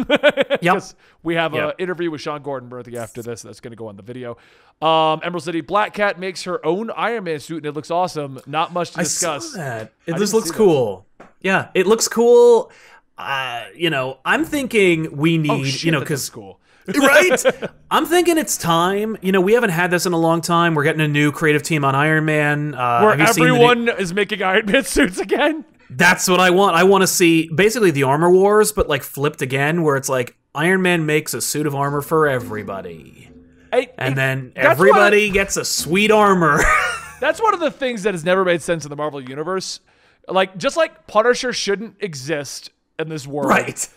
[0.63, 0.83] Yep.
[1.23, 1.75] We have an Yep.
[1.79, 3.43] interview with Sean Gordon Murphy after this.
[3.43, 4.37] That's going to go on the video.
[4.83, 8.41] Um, Emerald City Black Cat makes her own Iron Man suit, and it looks awesome.
[8.47, 9.53] Not much to I discuss.
[9.53, 9.93] saw that.
[10.07, 10.57] It just looks see that.
[10.59, 11.07] cool.
[11.41, 12.73] Yeah, it looks cool.
[13.19, 16.59] uh, you know, I'm thinking we need, Oh, shit, you know, because cool.
[16.89, 17.43] Right?
[17.91, 19.17] I'm thinking it's time.
[19.23, 20.75] You know, we haven't had this in a long time.
[20.75, 22.75] We're getting a new creative team on Iron Man.
[22.75, 25.65] Uh, Where have you seen the new- everyone is making Iron Man suits again.
[25.91, 26.75] That's what I want.
[26.77, 30.37] I want to see basically the armor wars, but like flipped again, where it's like
[30.55, 33.29] Iron Man makes a suit of armor for everybody,
[33.73, 36.61] I- and then everybody gets a sweet armor.
[37.21, 39.81] That's one of the things that has never made sense in the Marvel universe.
[40.29, 43.49] Like, just like Punisher shouldn't exist in this world.
[43.51, 43.89] right?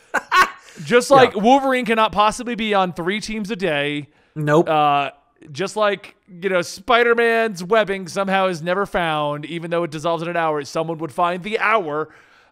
[0.84, 4.10] Just like Wolverine cannot possibly be on three teams a day.
[4.36, 4.70] Nope.
[4.70, 5.12] Uh,
[5.52, 10.22] just like, you know, Spider Man's webbing somehow is never found, even though it dissolves
[10.24, 12.10] in an hour, someone would find the hour.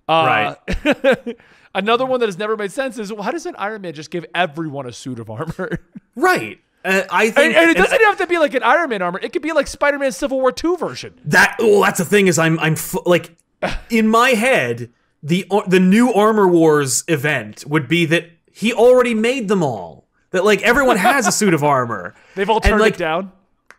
[0.07, 0.55] Uh,
[1.75, 4.09] Another one that has never made sense is well, how does an Iron Man just
[4.09, 5.79] give everyone a suit of armor?
[6.15, 6.59] right.
[6.83, 9.01] Uh, I and, think and it and doesn't have to be like an Iron Man
[9.01, 9.19] armor.
[9.21, 11.19] It could be like Spider Man Civil War Two version.
[11.25, 11.57] that.
[11.59, 13.35] Well, that's the thing is I'm I'm f- like
[13.89, 14.91] in my head
[15.23, 20.05] the uh, the new Armor Wars event would be that he already made them all.
[20.31, 22.13] That like everyone has a suit of armor.
[22.35, 23.31] They've all And, turned like, it down.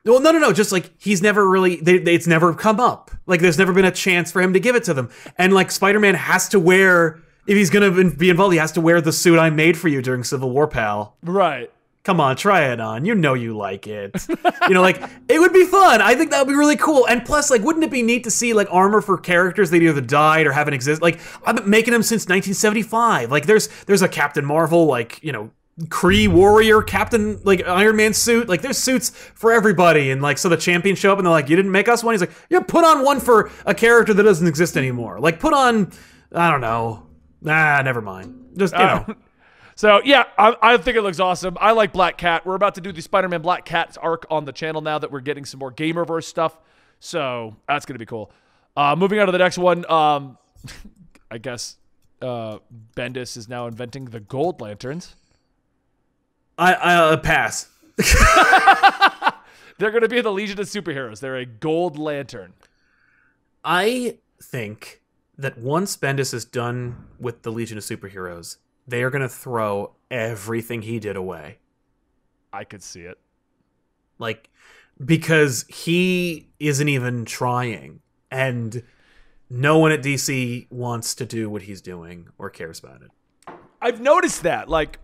[0.05, 0.53] Well, no, no, no.
[0.53, 3.11] Just like he's never really, they, they, it's never come up.
[3.27, 5.11] Like there's never been a chance for him to give it to them.
[5.37, 9.01] And like Spider-Man has to wear, if he's gonna be involved, he has to wear
[9.03, 11.17] the suit I made for you during Civil War, pal.
[11.23, 11.71] Right.
[12.09, 13.05] Come on, try it on.
[13.05, 14.27] You know you like it.
[14.67, 16.01] you know, like it would be fun.
[16.01, 17.07] I think that would be really cool.
[17.07, 20.01] And plus, like, wouldn't it be neat to see like armor for characters that either
[20.01, 21.03] died or haven't existed?
[21.03, 23.31] Like I've been making them since 1975.
[23.31, 25.51] Like there's there's a Captain Marvel, like you know.
[25.83, 30.49] Kree warrior Captain like Iron Man suit like there's suits for everybody and like so
[30.49, 32.59] the champions show up and they're like you didn't make us one he's like yeah
[32.59, 35.93] put on one for a character that doesn't exist anymore like put on
[36.33, 37.07] I don't know
[37.47, 39.07] ah never mind just you know
[39.79, 41.57] So yeah, I, I think it looks awesome.
[41.61, 42.45] I like Black Cat.
[42.45, 45.21] We're about to do the Spider-Man Black Cat's arc on the channel now that we're
[45.21, 46.59] getting some more Gamerverse stuff.
[46.99, 48.33] So that's gonna be cool.
[48.77, 49.89] Uh, moving on to the next one.
[49.89, 50.37] Um,
[51.31, 51.77] I guess
[52.21, 52.59] uh,
[52.97, 55.15] Bendis is now inventing the Gold Lanterns.
[56.59, 57.69] I I uh, pass
[59.79, 61.21] They're gonna be the Legion of Superheroes.
[61.21, 62.55] They're a Gold Lantern.
[63.65, 65.03] I think
[65.37, 68.57] that once Bendis is done with the Legion of Superheroes,
[68.89, 71.59] they are going to throw everything he did away.
[72.53, 73.19] I could see it.
[74.19, 74.51] Like,
[75.05, 78.83] because he isn't even trying, and
[79.51, 83.11] no one at DC wants to do what he's doing or cares about it.
[83.81, 84.69] I've noticed that.
[84.69, 84.99] Like,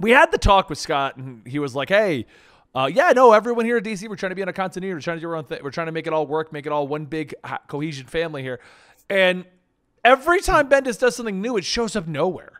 [0.00, 2.26] we had the talk with Scott, and he was like, "Hey,
[2.74, 4.94] uh, yeah, no, everyone here at DC, we're trying to be on a continuity.
[4.94, 5.60] We're trying to do our own thing.
[5.62, 7.34] We're trying to make it all work, make it all one big
[7.68, 8.60] cohesion family here."
[9.10, 9.44] And
[10.04, 12.57] every time Bendis does something new, it shows up nowhere.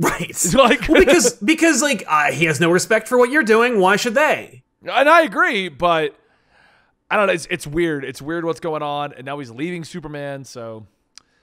[0.00, 0.36] Right.
[0.54, 3.80] Like, well, because because like uh, he has no respect for what you're doing.
[3.80, 4.62] Why should they?
[4.82, 6.14] and I agree, but
[7.10, 7.32] I don't know.
[7.32, 8.04] It's, it's weird.
[8.04, 10.44] It's weird what's going on, and now he's leaving Superman.
[10.44, 10.86] So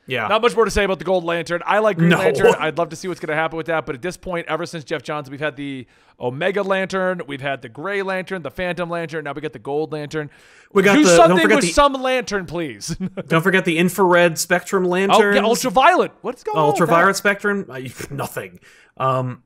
[0.07, 0.27] Yeah.
[0.27, 1.61] Not much more to say about the Gold Lantern.
[1.65, 2.19] I like Green No.
[2.19, 2.53] Lantern.
[2.59, 3.85] I'd love to see what's going to happen with that.
[3.87, 5.87] But at this point, ever since Geoff Johns, we've had the
[6.19, 9.23] Omega Lantern, we've had the Gray Lantern, the Phantom Lantern.
[9.23, 10.29] Now we got the Gold Lantern.
[10.73, 12.95] We got Do the- don't something forget with the- some lantern, please.
[13.27, 15.37] Don't forget the infrared spectrum lantern.
[15.37, 16.11] oh, yeah, ultraviolet.
[16.21, 16.65] What's going on?
[16.67, 17.65] with ultraviolet spectrum
[18.11, 18.59] nothing
[18.97, 19.41] um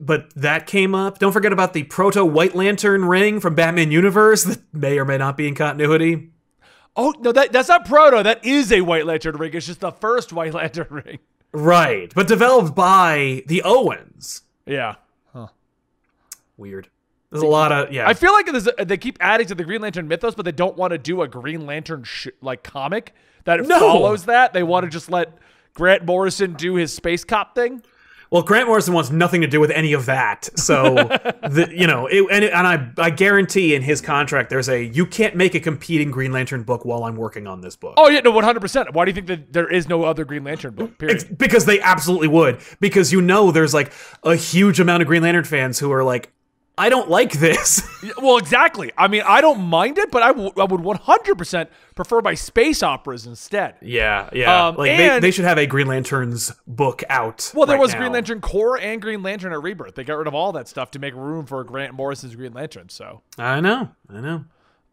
[0.00, 4.44] but that came up don't forget about the proto white lantern ring from batman universe
[4.44, 6.30] that may or may not be in continuity?
[6.96, 8.22] Oh no, that that's not Proto.
[8.22, 9.52] That is a White Lantern ring.
[9.54, 11.18] It's just the first White Lantern ring.
[11.52, 14.94] right but developed by the owens Yeah.
[15.34, 15.48] Huh.
[16.56, 16.88] weird
[17.30, 19.64] there's a lot of yeah I feel like there's a, they keep adding to the
[19.64, 23.14] Green Lantern mythos, but they don't want to do a Green Lantern sh- like comic
[23.44, 23.78] that No.
[23.78, 24.52] follows that.
[24.52, 25.32] They want to just let
[25.74, 27.82] Grant Morrison do his space cop thing.
[28.32, 32.06] Well grant morrison wants nothing to do with any of that so the you know
[32.08, 35.54] it, and, it, and i i guarantee in his contract there's a you can't make
[35.54, 38.44] a competing green lantern book while i'm working on this book Oh yeah, no, one
[38.44, 38.92] hundred percent.
[38.94, 40.92] Why do you think that there is no other Green Lantern book?
[41.00, 42.58] It's because they absolutely would.
[42.80, 43.92] Because you know there's like
[44.24, 46.32] a huge amount of Green Lantern fans who are like,
[46.78, 47.86] I don't like this.
[48.22, 48.90] well, exactly.
[48.96, 52.22] I mean, I don't mind it, but I, w- I would one hundred percent prefer
[52.22, 53.74] my space operas instead.
[53.82, 54.68] yeah, yeah.
[54.68, 57.52] Um, like they, and- they should have a Green Lanterns book out.
[57.54, 57.98] Well, there right was now.
[58.00, 59.94] Green Lantern Corps and Green Lantern at Rebirth.
[59.96, 62.88] They got rid of all that stuff to make room for Grant Morrison's Green Lantern.
[62.88, 64.34] So, I know, I know.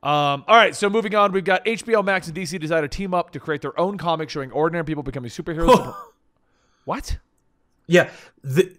[0.03, 0.75] um, all right.
[0.75, 3.61] So moving on, we've got HBO Max and DC decided to team up to create
[3.61, 5.95] their own comic showing ordinary people becoming superheroes.
[6.83, 7.17] what?
[7.87, 8.09] Yeah,
[8.43, 8.75] the,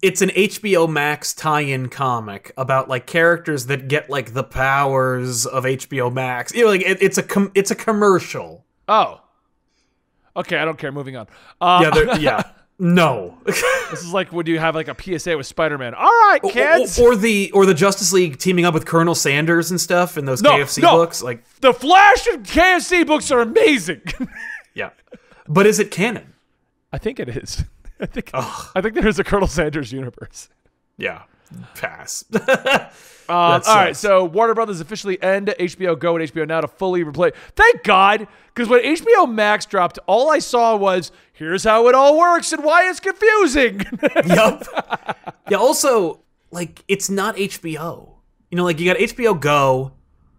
[0.00, 5.64] it's an HBO Max tie-in comic about like characters that get like the powers of
[5.64, 6.54] HBO Max.
[6.54, 8.64] You know, like it, it's a com- it's a commercial.
[8.88, 9.20] Oh.
[10.36, 10.92] Okay, I don't care.
[10.92, 11.26] Moving on.
[11.60, 12.42] Uh, Yeah, yeah.
[12.78, 13.38] No.
[13.44, 15.94] this is like when you have like a PSA with Spider-Man.
[15.94, 16.98] All right, kids.
[16.98, 20.24] Or, or the or the Justice League teaming up with Colonel Sanders and stuff in
[20.24, 20.96] those No, KFC no.
[20.96, 21.22] books.
[21.22, 24.00] Like, the Flash and KFC books are amazing.
[24.74, 24.90] yeah.
[25.46, 26.32] But is it canon?
[26.92, 27.62] I think it is.
[28.00, 28.70] I think Ugh.
[28.74, 30.48] I think there's a Colonel Sanders universe.
[30.96, 31.22] Yeah,
[31.74, 32.24] pass.
[33.28, 36.68] Um, that all right, so Warner Brothers officially end HBO Go and HBO Now to
[36.68, 37.32] fully replace.
[37.54, 42.18] Thank God, because when HBO Max dropped, all I saw was here's how it all
[42.18, 43.80] works and why it's confusing.
[44.26, 44.66] yup.
[45.48, 45.56] Yeah.
[45.56, 48.16] Also, like it's not HBO.
[48.50, 49.92] You know, like you got HBO Go,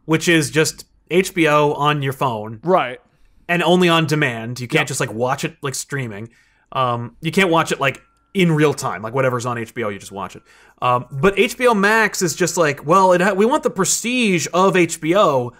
[0.05, 2.99] which is just HBO on your phone right.
[3.47, 4.59] and only on demand.
[4.59, 6.29] You can't just like watch it like streaming.
[6.73, 8.01] Um, you can't watch it like
[8.33, 10.41] in real time, like whatever's on HBO, you just watch it.
[10.81, 14.73] Um, but HBO Max is just like, well, it ha- we want the prestige of
[14.73, 15.51] HBO,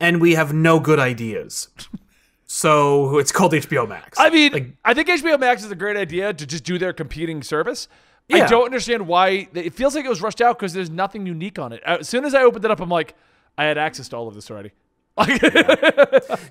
[0.00, 1.68] and we have no good ideas.
[2.46, 4.18] So it's called HBO Max.
[4.20, 6.92] I mean, Like- I think HBO Max is a great idea to just do their
[6.92, 7.88] competing service.
[8.32, 11.58] I don't understand why it feels like it was rushed out because there's nothing unique
[11.58, 11.82] on it.
[11.84, 13.14] As soon as I opened it up, I'm like,
[13.58, 14.70] I had access to all of this already.
[15.16, 15.40] Like,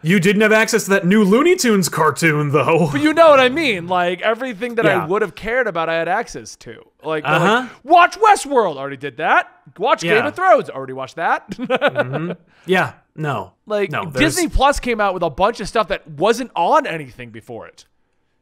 [0.03, 2.89] you didn't have access to that new Looney Tunes cartoon, though.
[2.93, 3.87] But you know what I mean?
[3.87, 6.81] Like everything that I would have cared about, I had access to.
[7.03, 7.67] Like, Uh-huh.
[7.67, 9.49] like, watch Westworld, already did that.
[9.77, 11.53] Watch Game of Thrones, already watched that.
[12.65, 16.49] Yeah, no, like no, Disney Plus came out with a bunch of stuff that wasn't
[16.55, 17.85] on anything before it.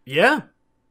[0.05, 0.41] Yeah,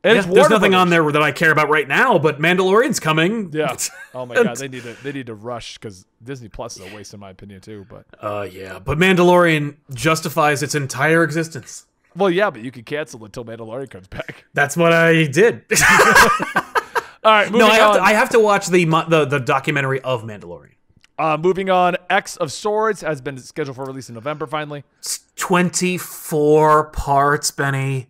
[0.03, 2.99] And Yeah, there's Warner nothing on there that I care about right now, but Mandalorian's
[3.01, 3.51] coming.
[3.53, 3.77] Yeah.
[4.15, 6.97] Oh my god, they need to they need to rush because Disney Plus is a
[6.97, 7.87] waste in my opinion too.
[7.89, 11.87] But Uh, yeah, but Mandalorian justifies its entire existence.
[12.17, 14.47] well, yeah, but you can cancel until Mandalorian comes back.
[14.55, 15.65] That's what I did.
[17.23, 20.01] All right, moving no, I have, to, I have to watch the, the the documentary
[20.01, 20.73] of Mandalorian.
[21.19, 21.97] uh, moving on.
[22.09, 24.47] X of Swords has been scheduled for release in November.
[24.47, 28.09] Finally, It's 24 parts, Benny.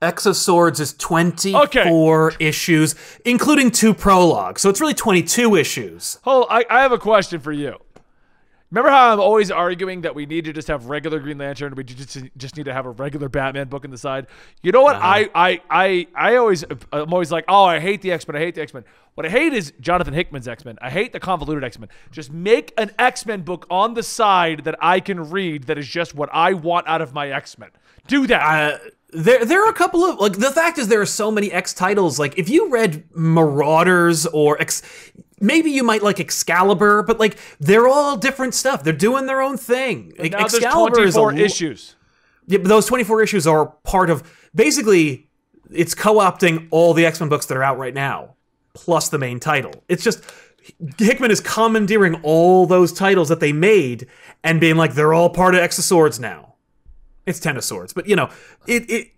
[0.00, 4.62] X of Swords is 24 issues, including two prologues.
[4.62, 6.18] So it's really 22 issues.
[6.22, 7.76] Hold, I, I have a question for you.
[8.70, 11.84] Remember how I'm always arguing that we need to just have regular Green Lantern, we
[11.84, 14.26] just just need to have a regular Batman book in the side.
[14.62, 14.96] You know what?
[14.96, 18.36] I, I I I always I'm always like, oh, I hate the X Men.
[18.36, 18.84] I hate the X Men.
[19.14, 20.76] What I hate is Jonathan Hickman's X Men.
[20.82, 21.88] I hate the convoluted X Men.
[22.10, 25.64] Just make an X Men book on the side that I can read.
[25.64, 27.70] That is just what I want out of my X Men.
[28.06, 28.42] Do that.
[28.42, 28.78] Uh,
[29.10, 31.72] there, there are a couple of like the fact is there are so many X
[31.72, 32.18] titles.
[32.18, 34.82] Like if you read Marauders or X,
[35.40, 38.82] maybe you might like Excalibur, but like they're all different stuff.
[38.84, 40.14] They're doing their own thing.
[40.18, 41.96] Like now there's Excalibur is a 24 issues.
[42.46, 44.22] Yeah, but those 24 issues are part of
[44.54, 45.28] basically
[45.70, 48.34] it's co-opting all the X-Men books that are out right now
[48.74, 49.84] plus the main title.
[49.88, 50.22] It's just
[50.98, 54.06] Hickman is commandeering all those titles that they made
[54.44, 56.54] and being like they're all part of X of Swords now.
[57.26, 58.30] It's 10 of Swords, but you know,
[58.66, 59.08] it it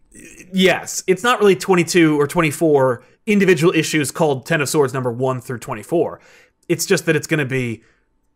[0.53, 5.41] yes, it's not really 22 or 24 individual issues called 10 of Swords number 1
[5.41, 6.21] through 24.
[6.69, 7.83] It's just that it's going to be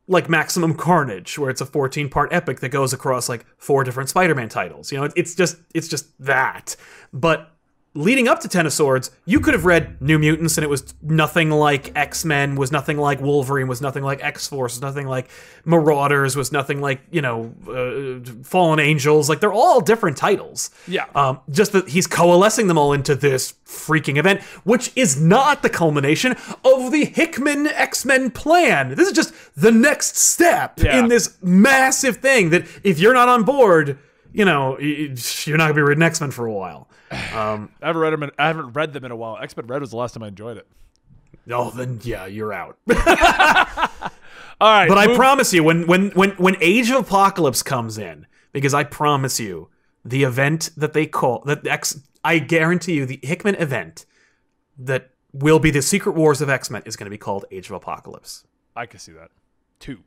[0.07, 4.09] like Maximum Carnage, where it's a 14 part epic that goes across like four different
[4.09, 4.92] Spider Man titles.
[4.92, 6.76] You know, it's just it's just that.
[7.12, 7.54] But
[7.96, 10.94] leading up to Ten of Swords, you could have read New Mutants and it was
[11.00, 15.07] nothing like X Men, was nothing like Wolverine, was nothing like X Force, was nothing
[15.07, 15.28] like
[15.64, 19.28] Marauders, was nothing like you know uh, Fallen Angels.
[19.28, 20.70] Like they're all different titles.
[20.88, 21.07] Yeah.
[21.14, 25.70] Um, just that he's coalescing them all into this freaking event, which is not the
[25.70, 26.33] culmination
[26.64, 28.94] of the Hickman X Men plan.
[28.96, 30.98] This is just the next step Yeah.
[30.98, 33.98] in this massive thing that if you're not on board,
[34.33, 36.88] you know, you're not gonna be reading X Men for a while.
[37.35, 38.22] Um, I haven't read them.
[38.24, 39.38] In, I haven't read them in a while.
[39.40, 40.66] X Men Red was the last time I enjoyed it.
[41.50, 42.77] oh, then yeah, you're out.
[44.61, 48.27] All right, But I promise you, when when when when Age of Apocalypse comes in,
[48.53, 49.68] because I promise you,
[50.05, 54.07] the event that they call that X, I guarantee you, the Hickman event
[54.79, 57.66] that will be the Secret Wars of X Men is going to be called Age
[57.66, 58.44] of Apocalypse.
[58.77, 59.31] I can see that.
[59.81, 59.98] Two.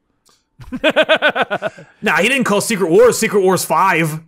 [2.01, 4.21] Nah, he didn't call Secret Wars Secret Wars Five.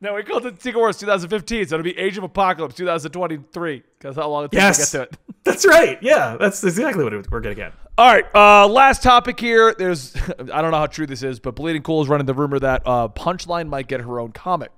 [0.00, 3.82] No, we called it Secret Wars 2015, so it'll be Age of Apocalypse 2023.
[3.98, 5.18] Because how long it takes Yes, to get to it.
[5.44, 5.98] that's right.
[6.00, 7.72] Yeah, that's exactly what we're going to get.
[7.96, 9.74] All right, uh, last topic here.
[9.76, 10.14] There's,
[10.52, 12.82] I don't know how true this is, but Bleeding Cool is running the rumor that
[12.86, 14.70] uh, Punchline might get her own comic.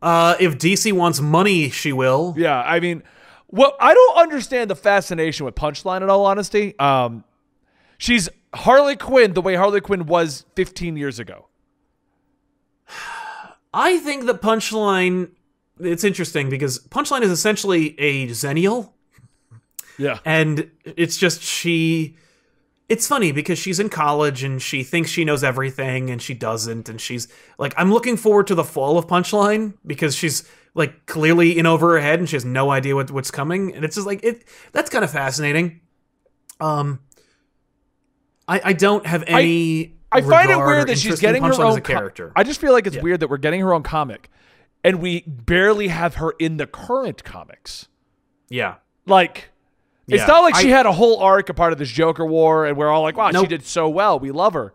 [0.00, 2.34] Uh, if DC wants money, she will.
[2.38, 3.02] Yeah, I mean,
[3.48, 6.78] well, I don't understand the fascination with Punchline in all honesty.
[6.78, 7.24] Um,
[7.98, 11.47] she's Harley Quinn the way Harley Quinn was 15 years ago.
[13.72, 15.30] I think that Punchline.
[15.80, 18.92] It's interesting because Punchline is essentially a Xennial.
[19.98, 20.20] Yeah.
[20.24, 22.16] and it's just she
[22.88, 26.88] it's funny because she's in college and she thinks she knows everything and she doesn't
[26.88, 27.26] and she's
[27.58, 31.94] like i'm looking forward to the fall of punchline because she's like clearly in over
[31.94, 34.44] her head and she has no idea what, what's coming and it's just like it
[34.70, 35.80] that's kind of fascinating
[36.60, 37.00] um
[38.46, 42.32] i i don't have any I find it weird that she's getting her own character.
[42.36, 44.30] I just feel like it's weird that we're getting her own comic,
[44.84, 47.88] and we barely have her in the current comics.
[48.48, 48.76] yeah.
[49.06, 49.50] Like,
[50.06, 52.76] it's not like she had a whole arc, a part of this Joker war, and
[52.76, 54.18] we're all like, wow, she did so well.
[54.18, 54.74] We love her.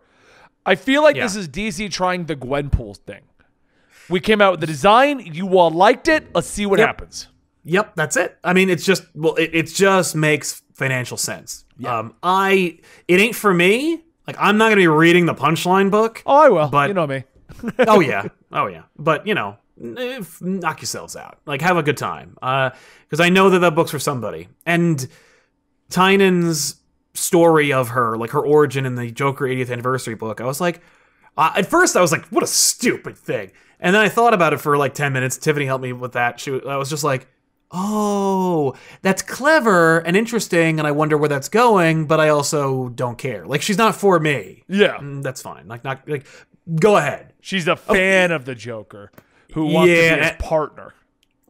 [0.66, 1.22] I feel like Yeah.
[1.24, 3.22] this is DC trying the Gwenpool thing.
[4.08, 5.20] We came out with the design.
[5.20, 6.28] You all liked it.
[6.34, 6.86] Let's see what Yep.
[6.86, 7.28] happens.
[7.64, 8.36] Yep, that's it.
[8.44, 11.64] I mean, it's just well, it, it just makes financial sense.
[11.86, 12.78] Um, I
[13.08, 14.03] it ain't for me.
[14.26, 16.22] Like, I'm not gonna be reading the Punchline book.
[16.26, 16.68] Oh, I will.
[16.68, 17.24] But- you know me.
[17.80, 18.82] oh yeah, oh yeah.
[18.98, 21.38] But you know, if, knock yourselves out.
[21.46, 22.36] Like, have a good time.
[22.42, 22.70] Uh
[23.08, 24.48] because I know that that book's for somebody.
[24.66, 25.06] And
[25.90, 26.76] Tynion's
[27.12, 30.80] story of her, like her origin in the Joker 80th anniversary book, I was like,
[31.36, 33.52] uh, at first I was like, what a stupid thing.
[33.78, 35.36] And then I thought about it for like 10 minutes.
[35.36, 36.40] Tiffany helped me with that.
[36.40, 37.28] She, I was just like,
[37.74, 40.78] oh, that's clever and interesting.
[40.78, 43.44] And I wonder where that's going, but I also don't care.
[43.46, 44.62] Like, she's not for me.
[44.68, 44.98] Yeah.
[44.98, 45.66] Mm, That's fine.
[45.68, 46.26] Like, not, like,
[46.80, 47.32] go ahead.
[47.40, 49.10] She's a fan of the Joker
[49.52, 50.94] who wants to be his partner.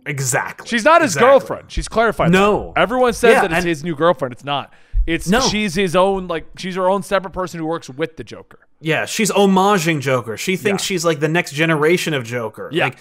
[0.07, 0.66] Exactly.
[0.68, 1.29] She's not his Exactly.
[1.31, 1.70] girlfriend.
[1.72, 2.31] She's clarified.
[2.31, 2.72] No.
[2.75, 2.81] that.
[2.83, 4.33] Everyone says Yeah, that it's his new girlfriend.
[4.33, 4.72] It's not.
[5.07, 5.41] It's No.
[5.41, 8.59] she's his own like she's her own separate person who works with the Joker.
[8.81, 10.37] Yeah, she's homaging Joker.
[10.37, 10.87] She thinks Yeah.
[10.87, 12.68] she's like the next generation of Joker.
[12.72, 12.85] Yeah.
[12.85, 12.99] Like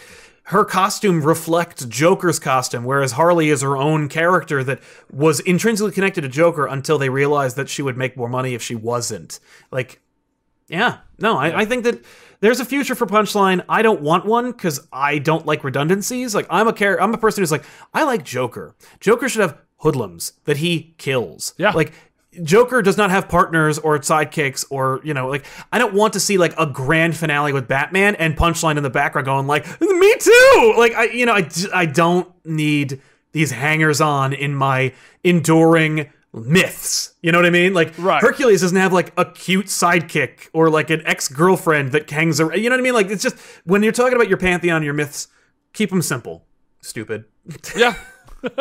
[0.47, 4.81] her costume reflects Joker's costume, whereas Harley is her own character that
[5.11, 8.61] was intrinsically connected to Joker until they realized that she would make more money if
[8.61, 9.39] she wasn't.
[9.71, 10.01] Like,
[10.67, 12.03] yeah, no, I, I think that
[12.41, 13.63] there's a future for Punchline.
[13.69, 16.35] I don't want one because I don't like redundancies.
[16.35, 17.63] Like, I'm a char- I'm a person who's like,
[17.93, 18.75] I like Joker.
[18.99, 21.53] Joker should have hoodlums that he kills.
[21.57, 21.71] Yeah.
[21.71, 21.93] like.
[22.41, 26.19] Joker does not have partners or sidekicks or you know like I don't want to
[26.19, 30.15] see like a grand finale with Batman and Punchline in the background going like me
[30.17, 30.73] too!
[30.77, 37.13] Like I you know I, I don't need these hangers on in my enduring myths.
[37.21, 37.73] You know what I mean?
[37.73, 38.21] Like Right.
[38.21, 42.59] Hercules doesn't have like a cute sidekick or like an ex girlfriend that hangs around
[42.59, 42.93] you know what I mean?
[42.93, 45.27] Like it's just when you're talking about your pantheon your myths
[45.73, 46.45] keep them simple.
[46.81, 47.25] Stupid.
[47.75, 47.95] Yeah.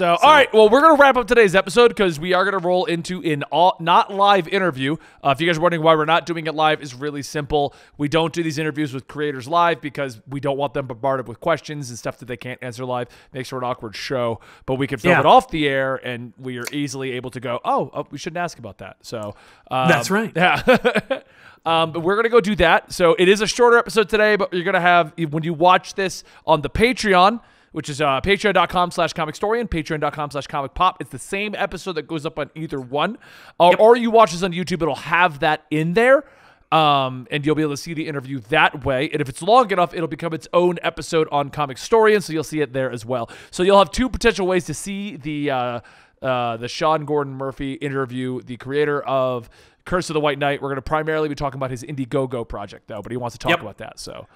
[0.00, 0.50] so, all right.
[0.50, 3.76] Well, we're gonna wrap up today's episode because we are gonna roll into an all
[3.80, 4.96] not live interview.
[5.22, 7.74] Uh, if you guys are wondering why we're not doing it live, is really simple.
[7.98, 11.38] We don't do these interviews with creators live because we don't want them bombarded with
[11.40, 13.08] questions and stuff that they can't answer live.
[13.34, 14.40] Makes for an awkward show.
[14.64, 15.20] But we can film Yeah.
[15.20, 17.60] it off the air, and we are easily able to go.
[17.62, 18.96] Oh, oh we shouldn't ask about that.
[19.02, 19.34] So
[19.70, 20.32] um, That's right.
[20.34, 21.20] Yeah.
[21.66, 22.90] Um, but we're gonna go do that.
[22.90, 26.24] So it is a shorter episode today, but you're gonna have when you watch this
[26.46, 27.42] on the Patreon,
[27.72, 31.00] which is uh, patreon.com slash comic story and patreon.com slash comic pop.
[31.00, 33.18] It's the same episode that goes up on either one.
[33.58, 36.24] Or, or you watch this on YouTube, it'll have that in there.
[36.72, 39.10] Um, and you'll be able to see the interview that way.
[39.10, 42.32] And if it's long enough, it'll become its own episode on Comic Story, and so
[42.32, 43.28] you'll see it there as well.
[43.50, 45.80] So you'll have two potential ways to see the uh,
[46.22, 49.50] uh, the Sean Gordon Murphy interview, the creator of
[49.84, 50.62] Curse of the White Knight.
[50.62, 53.38] We're going to primarily be talking about his Indiegogo project, though, but he wants to
[53.40, 53.62] talk Yep.
[53.62, 53.98] about that.
[53.98, 54.28] So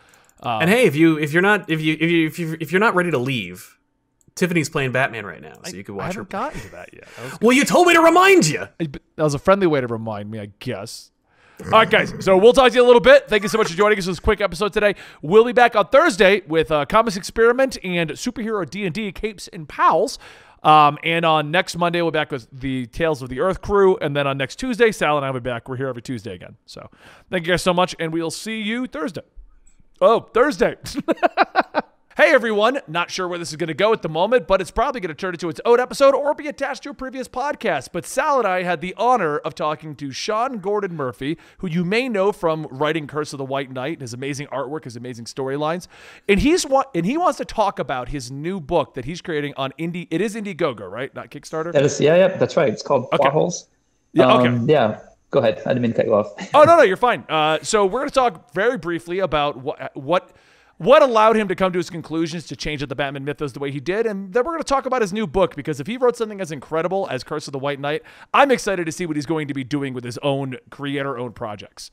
[0.43, 2.81] and hey if you if you're not if you if you if, you, if you're
[2.81, 3.79] not ready to leave
[4.35, 6.93] Tiffany's playing Batman right now so you can I watch her haven't gotten to that
[6.93, 7.09] yet.
[7.41, 8.67] Well, you told me to remind you.
[8.79, 11.13] that was a friendly way to remind me, I guess.
[11.67, 12.13] All right, guys.
[12.19, 13.29] So we'll talk to you a little bit.
[13.29, 14.97] Thank you so much for joining us for this quick episode today.
[15.23, 19.47] We'll be back on Thursday with uh, Comics Experiment and Superhero D and D Capes
[19.49, 20.19] and Pals.
[20.65, 23.97] Um, and on next Monday, we'll be back with the Tales of the Earth crew.
[23.99, 25.69] And then on next Tuesday, Sal and I will be back.
[25.69, 26.57] We're here every Tuesday again.
[26.67, 26.91] So
[27.31, 29.23] thank you guys so much, and we'll see you Thursday.
[30.01, 30.77] Oh, Thursday.
[32.17, 34.71] Hey everyone, not sure where this is going to go at the moment, but it's
[34.71, 37.89] probably going to turn into its own episode or be attached to a previous podcast.
[37.93, 41.85] But Sal and I had the honor of talking to Sean Gordon Murphy, who you
[41.85, 45.89] may know from writing Curse of the White Knight, his amazing artwork, his amazing storylines,
[46.29, 49.53] and he's wa- and he wants to talk about his new book that he's creating
[49.57, 50.07] on Indie.
[50.13, 51.13] It is Indiegogo, right?
[51.17, 51.73] Not Kickstarter.
[51.73, 52.73] That is, yeah, yeah, that's right.
[52.73, 53.67] It's called Plot Holes.
[54.13, 54.47] Yeah, okay.
[54.51, 55.01] Um, yeah,
[55.35, 55.61] go ahead.
[55.67, 56.33] I didn't mean to cut you off.
[56.55, 57.25] Oh no, no, you're fine.
[57.29, 60.33] Uh, so we're going to talk very briefly about what what
[60.79, 63.61] what allowed him to come to his conclusions to change up the Batman mythos the
[63.61, 65.87] way he did, and then we're going to talk about his new book because if
[65.87, 69.07] he wrote something as incredible as Curse of the White Knight, I'm excited to see
[69.07, 71.91] what he's going to be doing with his own creator-owned projects.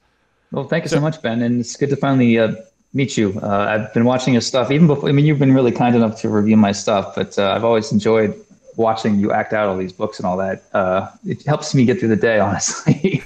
[0.52, 2.56] Well, thank you so much, Ben, and it's good to finally uh,
[2.94, 3.39] meet you.
[3.42, 5.10] Uh, I've been watching your stuff even before.
[5.10, 7.92] I mean, you've been really kind enough to review my stuff, but uh, I've always
[7.92, 8.34] enjoyed
[8.78, 10.64] watching you act out all these books and all that.
[10.74, 13.24] Uh, it helps me get through the day, honestly.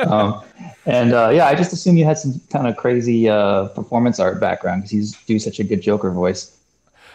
[0.00, 0.42] um,
[0.86, 4.40] and uh, yeah, I just assume you had some kind of crazy uh, performance art
[4.40, 6.54] background because you do such a good Joker voice.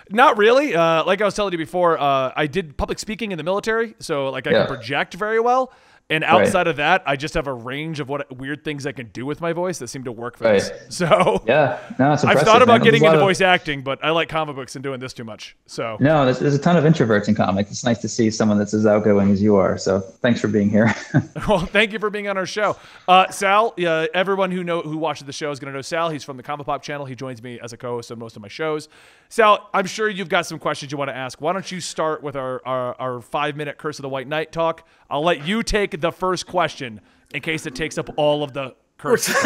[0.10, 0.76] Not really.
[0.76, 3.96] Uh, like I was telling you before, uh, I did public speaking in the military,
[4.00, 4.60] so like I Yeah.
[4.66, 5.72] can project very well.
[6.10, 9.08] And outside of that, I just have a range of what weird things I can
[9.08, 10.60] do with my voice that seem to work for Right.
[10.62, 10.72] this.
[10.90, 12.84] So Yeah, no, it's I've thought about man.
[12.84, 15.56] getting into of- voice acting, but I like comic books and doing this too much.
[15.66, 17.72] So No, there's, there's a ton of introverts in comics.
[17.72, 19.78] It's nice to see someone that's as outgoing as you are.
[19.78, 20.94] So thanks for being here.
[21.48, 22.78] Well, thank you for being on our show,
[23.08, 23.74] uh, Sal.
[23.78, 26.10] Uh, everyone who know who watches the show is going to know Sal.
[26.10, 27.06] He's from the Comic Pop channel.
[27.06, 28.88] He joins me as a co-host on most of my shows.
[29.30, 31.42] Sal, I'm sure you've got some questions you want to ask.
[31.42, 34.52] Why don't you start with our our, our five minute Curse of the White Knight
[34.52, 34.88] talk?
[35.14, 37.00] I'll let you take the first question
[37.36, 39.30] in case it takes up all of the curse.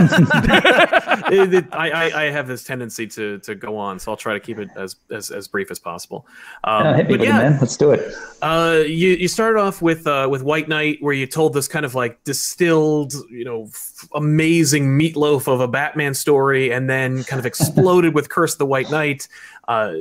[1.29, 4.33] It- it- I, I, I have this tendency to to go on, so I'll try
[4.33, 6.25] to keep it as as, as brief as possible.
[6.63, 7.57] Um, Yeah, hit me but yeah, man.
[7.59, 8.13] Let's do it.
[8.41, 11.85] Uh, you you started off with uh, with White Knight, where you told this kind
[11.85, 17.39] of like distilled, you know, f- amazing meatloaf of a Batman story, and then kind
[17.39, 19.27] of exploded with Curse of the White Knight.
[19.67, 19.95] Uh,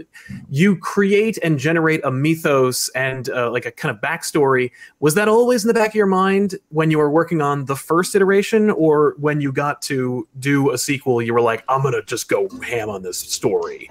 [0.49, 4.71] you create and generate a mythos and uh, like a kind of backstory.
[5.01, 7.77] Was that always in the back of your mind when you were working on the
[7.77, 12.03] first iteration, or when you got to do a sequel, you were like, I'm gonna
[12.03, 13.91] just go ham on this story?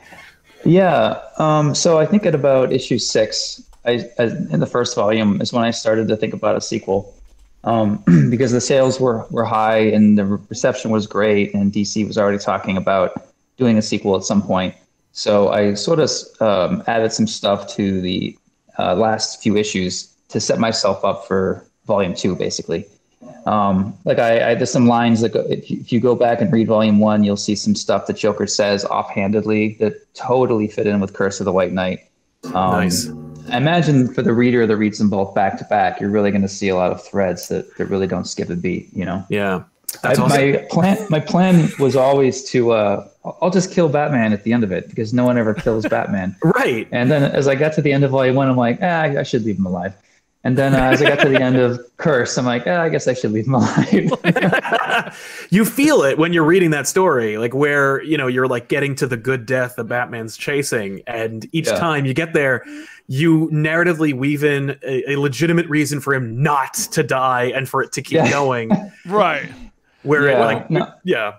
[0.64, 1.20] Yeah.
[1.38, 5.54] Um, so I think at about issue six, I, I, in the first volume, is
[5.54, 7.14] when I started to think about a sequel.
[7.66, 12.18] Um, because the sales were, were high and the reception was great, and DC was
[12.18, 14.76] already talking about doing a sequel at some point.
[15.16, 16.12] So I sort of
[16.42, 18.38] um, added some stuff to the
[18.78, 22.86] uh, last few issues to set myself up for volume two, basically.
[23.46, 26.42] Um, like I, I, there's some lines that go, if you, if you go back
[26.42, 30.86] and read volume one, you'll see some stuff that Joker says offhandedly that totally fit
[30.86, 32.00] in with Curse of the White Knight.
[32.54, 33.10] Um, Nice.
[33.50, 36.42] I imagine for the reader that reads them both back to back, you're really going
[36.42, 38.90] to see a lot of threads that, that really don't skip a beat.
[38.92, 39.64] You know, Yeah.
[40.04, 40.28] I, awesome.
[40.30, 43.08] my plan my plan was always to uh,
[43.42, 46.36] I'll just kill Batman at the end of it because no one ever kills Batman.
[46.44, 46.88] Right.
[46.92, 49.24] And then as I got to the end of volume one, I'm like, ah, I
[49.24, 49.94] should leave him alive.
[50.44, 52.90] And then uh, as I got to the end of Curse, I'm like, ah, I
[52.90, 54.12] guess I should leave him alive.
[55.50, 58.94] you feel it when you're reading that story, like where you know you're like getting
[58.96, 61.80] to the good death that Batman's chasing, and each Yeah.
[61.80, 62.64] time you get there,
[63.08, 67.82] you narratively weave in a, a legitimate reason for him not to die and for
[67.82, 68.30] it to keep Yeah.
[68.30, 68.70] going.
[69.08, 69.50] right.
[70.06, 70.40] Where Yeah.
[70.46, 70.92] like No.
[71.04, 71.34] yeah,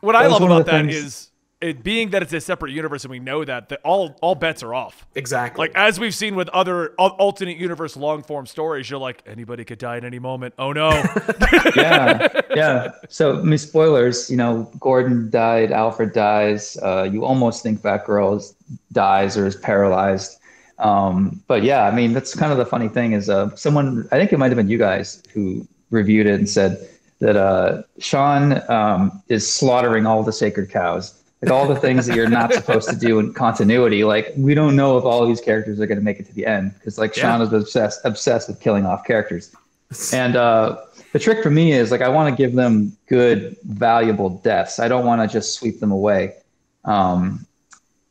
[0.00, 1.26] What I That was love about the that things- is
[1.60, 4.62] it being that it's a separate universe and we know that that all all bets
[4.62, 5.04] are off.
[5.14, 5.64] exactly.
[5.66, 9.78] Like as we've seen with other alternate universe long form stories, you're like anybody could
[9.78, 10.54] die at any moment.
[10.58, 10.88] Oh no.
[11.76, 12.92] yeah, yeah.
[13.10, 14.30] So, I mean, spoilers.
[14.30, 15.70] You know, Gordon died.
[15.70, 16.78] Alfred dies.
[16.82, 18.54] Uh, you almost think Batgirl is,
[18.92, 20.38] dies or is paralyzed.
[20.78, 24.08] Um, but yeah, I mean, that's kind of the funny thing is uh, someone.
[24.12, 26.88] I think it might have been you guys who reviewed it and said
[27.20, 31.16] that uh, Sean um, is slaughtering all the sacred cows.
[31.42, 34.04] Like all the things that you're not supposed to do in continuity.
[34.04, 36.44] Like we don't know if all these characters are going to make it to the
[36.44, 37.22] end because like Yeah.
[37.22, 39.54] Sean is obsessed obsessed with killing off characters.
[40.12, 40.76] And uh,
[41.12, 44.78] the trick for me is like I want to give them good, valuable deaths.
[44.78, 46.36] I don't want to just sweep them away.
[46.84, 47.44] Um,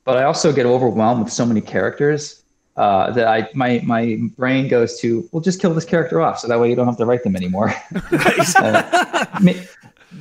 [0.03, 2.38] but I also get overwhelmed with so many characters
[2.79, 6.47] uh, that I my my brain goes to well, just kill this character off, so
[6.47, 7.73] that way you don't have to write them anymore.
[8.57, 9.61] Uh, may-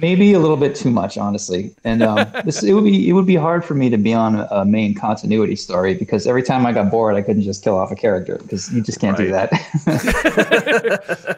[0.00, 1.74] maybe a little bit too much, honestly.
[1.84, 4.46] And um, this it would be it would be hard for me to be on
[4.50, 7.90] a main continuity story because every time I got bored, I couldn't just kill off
[7.90, 9.50] a character because you just can't do that.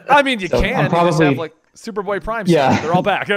[0.09, 0.73] I mean, you So, can.
[0.75, 2.45] I'm you just probably- have like Superboy Prime.
[2.47, 2.71] Yeah.
[2.71, 3.27] Yeah, they're all back.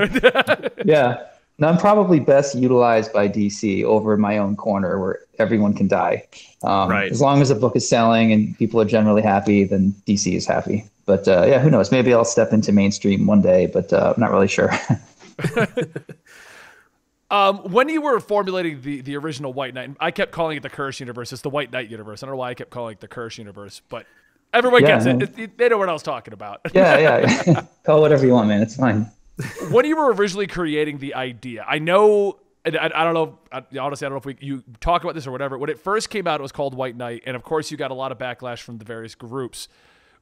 [0.84, 1.26] yeah.
[1.58, 6.26] No, I'm probably best utilized by DC over my own corner where everyone can die.
[6.64, 7.10] Um, Right.
[7.12, 10.46] As long as the book is selling and people are generally happy, then DC is
[10.46, 10.84] happy.
[11.06, 11.92] But uh, yeah, who knows?
[11.92, 14.70] Maybe I'll step into mainstream one day, but uh, I'm not really sure.
[17.30, 20.70] um, when you were formulating the the original White Knight, I kept calling it the
[20.70, 21.32] Curse universe.
[21.32, 22.22] It's the White Knight universe.
[22.22, 24.06] I don't know why I kept calling it the Curse universe, but
[24.52, 25.06] everyone Yeah, gets.
[25.06, 26.60] It- it- They know what I was talking about.
[26.74, 27.62] yeah, yeah.
[27.84, 28.62] Call whatever you want, man.
[28.62, 29.10] It's fine.
[29.70, 32.38] When you were originally creating the idea, I know.
[32.64, 33.38] and I, I don't know.
[33.52, 35.58] I, honestly, I don't know if we you talk about this or whatever.
[35.58, 37.90] When it first came out, it was called White Knight, and of course, you got
[37.90, 39.68] a lot of backlash from the various groups.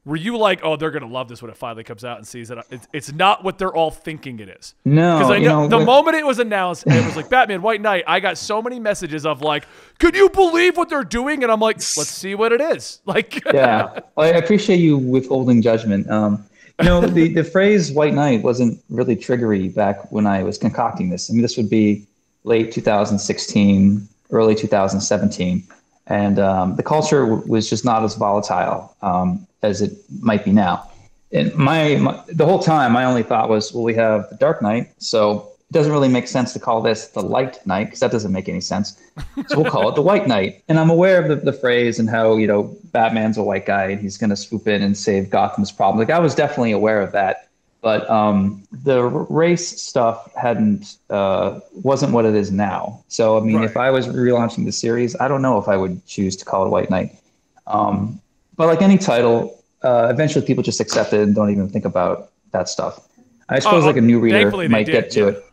[0.05, 2.49] Were you like, oh, they're gonna love this when it finally comes out and sees
[2.49, 4.75] that It's, it's not what they're all thinking it is.
[4.83, 7.15] No, Because I you know, know, the with- moment it was announced, and it was
[7.15, 8.03] like Batman White Knight.
[8.05, 9.65] I got so many messages of like,
[9.99, 13.41] "Could you believe what they're doing?" And I'm like, "Let's see what it is." Like,
[13.53, 16.09] yeah, I appreciate you withholding judgment.
[16.09, 16.43] Um,
[16.79, 21.09] you know, the, the phrase "white knight" wasn't really triggery back when I was concocting
[21.09, 21.29] this.
[21.29, 22.05] I mean, this would be
[22.43, 25.63] late 2016, early 2017,
[26.07, 30.51] and um, the culture w- was just not as volatile um, as it might be
[30.51, 30.89] now.
[31.31, 34.61] And my, my the whole time, my only thought was, well, we have the Dark
[34.61, 38.31] Knight, so doesn't really make sense to call this the light knight because that doesn't
[38.31, 38.97] make any sense.
[39.47, 40.63] So we'll call it the white knight.
[40.69, 43.85] And I'm aware of the, the phrase and how, you know, Batman's a white guy
[43.85, 45.99] and he's going to swoop in and save Gotham's problem.
[45.99, 47.49] Like I was definitely aware of that.
[47.81, 53.03] But um, the race stuff hadn't uh, wasn't what it is now.
[53.09, 53.65] So I mean, Right.
[53.65, 56.65] if I was relaunching the series, I don't know if I would choose to call
[56.65, 57.11] it White Knight.
[57.67, 58.21] Um,
[58.55, 62.31] but like any title, uh, eventually people just accept it and don't even think about
[62.51, 63.05] that stuff.
[63.49, 65.43] I suppose Oh, like a new reader might get to it.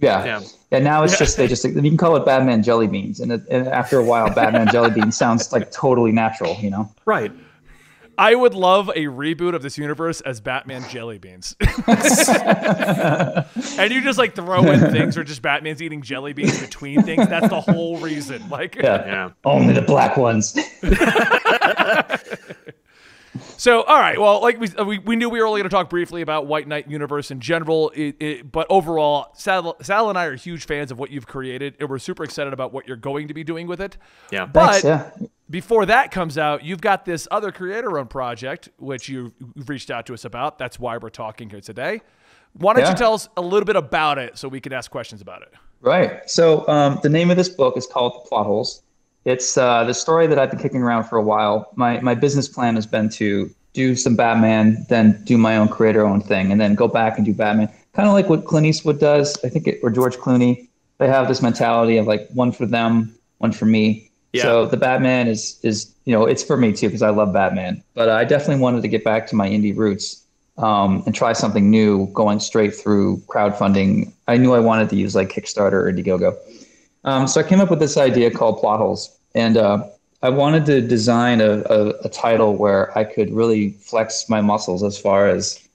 [0.00, 0.24] Yeah.
[0.24, 0.40] Yeah.
[0.72, 3.42] And now it's just they just you can call it Batman Jelly Beans, and, it,
[3.50, 6.92] and after a while, Batman Jelly Beans sounds like totally natural, you know.
[7.06, 7.32] Right.
[8.20, 11.56] I would love a reboot of this universe as Batman Jelly Beans.
[11.86, 11.96] and
[13.90, 17.26] you just like throw in things where just Batman's eating jelly beans between things.
[17.28, 18.46] That's the whole reason.
[18.50, 19.06] Like, Yeah.
[19.06, 19.30] Yeah.
[19.46, 20.54] Only the black ones.
[23.56, 24.18] so all right.
[24.18, 26.66] Well, like we we, we knew we were only going to talk briefly about White
[26.66, 30.90] Knight universe in general, it, it, but overall, Sal, Sal and I are huge fans
[30.90, 33.66] of what you've created, and we're super excited about what you're going to be doing
[33.66, 33.96] with it.
[34.32, 34.46] Yeah.
[34.46, 35.26] But Thanks, yeah.
[35.48, 40.06] before that comes out, you've got this other creator-owned project which you- you've reached out
[40.06, 40.58] to us about.
[40.58, 42.00] That's why we're talking here today.
[42.54, 42.90] Why don't Yeah.
[42.90, 45.52] you tell us a little bit about it so we can ask questions about it?
[45.82, 46.28] Right.
[46.28, 48.82] So um, the name of this book is called Plot Holes.
[49.24, 51.70] It's uh, the story that I've been kicking around for a while.
[51.76, 56.24] My my business plan has been to do some Batman, then do my own creator-owned
[56.24, 57.68] thing, and then go back and do Batman.
[57.92, 60.68] Kind of like what Clint Eastwood does, I think, it, or George Clooney.
[60.98, 64.10] They have this mentality of like one for them, one for me.
[64.32, 64.42] Yeah.
[64.42, 67.82] So the Batman is is you know it's for me too because I love Batman.
[67.94, 70.24] But I definitely wanted to get back to my indie roots
[70.58, 74.12] um, and try something new, going straight through crowdfunding.
[74.28, 76.36] I knew I wanted to use like Kickstarter or Indiegogo.
[77.04, 79.84] Um, so I came up with this idea called Plot Holes, and uh,
[80.22, 84.82] I wanted to design a, a, a title where I could really flex my muscles
[84.82, 85.66] as far as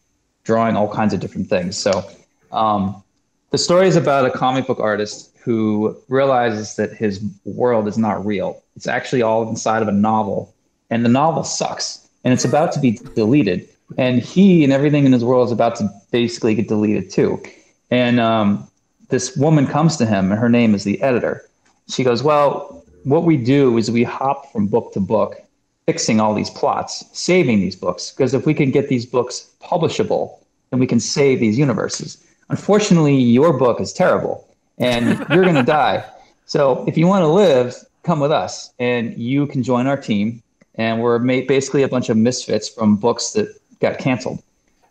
[0.43, 1.75] drawing all kinds of different things.
[1.77, 2.07] So
[2.51, 3.03] um,
[3.49, 8.23] the story is about a comic book artist who realizes that his world is not
[8.25, 8.61] real.
[8.75, 10.53] It's actually all inside of a novel,
[10.89, 13.67] and the novel sucks, and it's about to be deleted.
[13.97, 17.41] And he and everything in his world is about to basically get deleted too.
[17.91, 18.67] And um,
[19.09, 21.47] this woman comes to him, and her name is the editor.
[21.87, 25.41] She goes, Well, what we do is we hop from book to book,
[25.85, 30.39] fixing all these plots, saving these books, because if we can get these books publishable,
[30.71, 32.23] then we can save these universes.
[32.49, 34.47] Unfortunately, your book is terrible,
[34.77, 36.03] and you're going to die.
[36.45, 40.41] So if you want to live, come with us, and you can join our team.
[40.75, 43.47] And we're basically a bunch of misfits from books that
[43.79, 44.43] got canceled.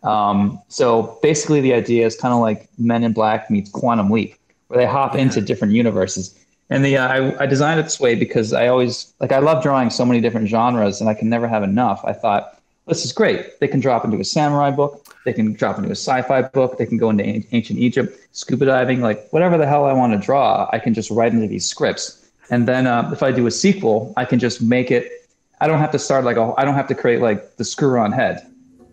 [0.05, 4.35] Um, so basically, the idea is kind of like Men in Black meets Quantum Leap,
[4.67, 6.39] where they hop into different universes.
[6.69, 9.61] And the uh, I, I designed it this way because I always like I love
[9.61, 12.01] drawing so many different genres, and I can never have enough.
[12.05, 13.59] I thought this is great.
[13.59, 16.85] They can drop into a samurai book, they can drop into a sci-fi book, they
[16.85, 20.19] can go into an- ancient Egypt, scuba diving, like whatever the hell I want to
[20.19, 22.29] draw, I can just write into these scripts.
[22.51, 25.11] And then uh, if I do a sequel, I can just make it.
[25.61, 26.53] I don't have to start like a.
[26.57, 28.45] I don't have to create like the screw-on head.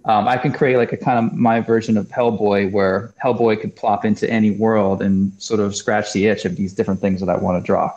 [0.05, 3.77] Um, I can create like a kind of my version of Hellboy, where Hellboy could
[3.77, 7.29] plop into any world and sort of scratch the itch of these different things that
[7.29, 7.93] I want to draw.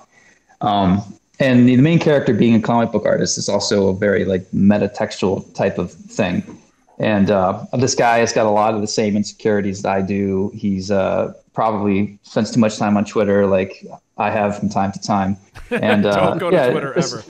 [0.62, 1.02] Um,
[1.40, 5.54] and the main character being a comic book artist is also a very like metatextual
[5.54, 6.44] type of thing.
[7.00, 10.52] And uh, this guy has got a lot of the same insecurities that I do.
[10.56, 13.84] He's uh, probably spends too much time on Twitter, like
[14.18, 15.38] I have from time to time.
[15.72, 17.24] And uh, Don't go to yeah, Twitter ever.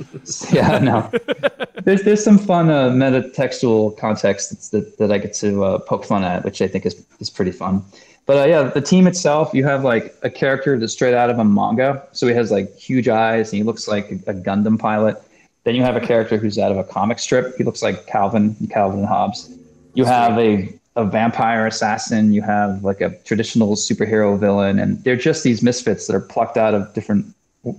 [0.51, 1.11] yeah, no.
[1.83, 5.79] there's there's some fun uh, meta textual context that's, that that I get to uh,
[5.79, 7.83] poke fun at, which I think is is pretty fun.
[8.25, 11.37] But uh, yeah, the team itself, you have like a character that's straight out of
[11.37, 14.79] a manga, so he has like huge eyes and he looks like a, a Gundam
[14.79, 15.21] pilot.
[15.63, 17.55] Then you have a character who's out of a comic strip.
[17.57, 19.55] He looks like Calvin, Calvin and Hobbes.
[19.93, 22.33] You have a a vampire assassin.
[22.33, 26.57] You have like a traditional superhero villain, and they're just these misfits that are plucked
[26.57, 27.25] out of different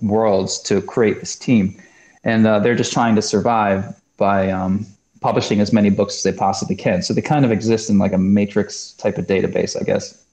[0.02, 1.80] worlds to create this team
[2.26, 4.84] and uh, they're just trying to survive by um,
[5.20, 7.00] publishing as many books as they possibly can.
[7.00, 10.24] So they kind of exist in like a matrix type of database, I guess.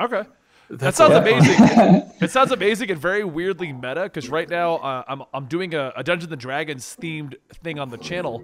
[0.00, 0.24] Okay.
[0.70, 1.18] That That's sounds Yeah.
[1.18, 2.10] amazing.
[2.22, 5.92] it sounds amazing and very weirdly meta because right now uh, I'm I'm doing a,
[5.94, 8.42] a Dungeons and Dragons themed thing on the channel,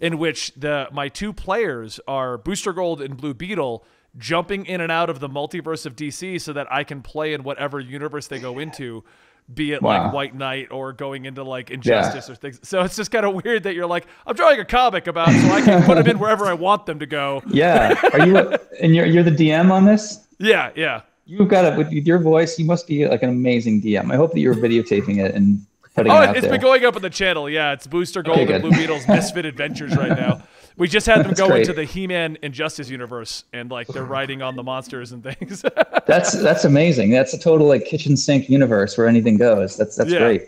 [0.00, 3.84] in which the my two players are Booster Gold and Blue Beetle
[4.16, 7.42] jumping in and out of the multiverse of DC so that I can play in
[7.42, 9.04] whatever universe they go into,
[9.52, 12.60] be it like White Knight or going into like Injustice or things.
[12.62, 15.48] So it's just kind of weird that you're like I'm drawing a comic about so
[15.50, 17.42] I can put them in wherever I want them to go.
[17.48, 17.98] Yeah.
[18.12, 18.56] Are you?
[18.80, 20.26] And you're you're the DM on this?
[20.38, 21.02] Yeah, yeah.
[21.26, 22.58] You've got it with your voice.
[22.58, 24.10] You must be like an amazing DM.
[24.10, 25.64] I hope that you're videotaping it and
[25.98, 26.50] putting Oh, it there.
[26.50, 27.48] been going up on the channel.
[27.50, 28.62] Yeah, it's Booster Gold Okay, and.
[28.62, 30.42] Blue Beetle's Misfit Adventures right now.
[30.76, 31.62] We just had them That's go great.
[31.62, 35.62] into the He-Man Injustice universe, and like they're riding on the monsters and things.
[36.06, 37.10] That's that's amazing.
[37.10, 39.76] That's a total like kitchen sink universe where anything goes.
[39.76, 40.20] That's that's Yeah.
[40.20, 40.42] great.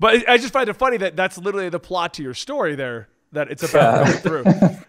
[0.00, 3.08] but I just find it funny that that's literally the plot to your story there.
[3.32, 4.44] That it's about going through.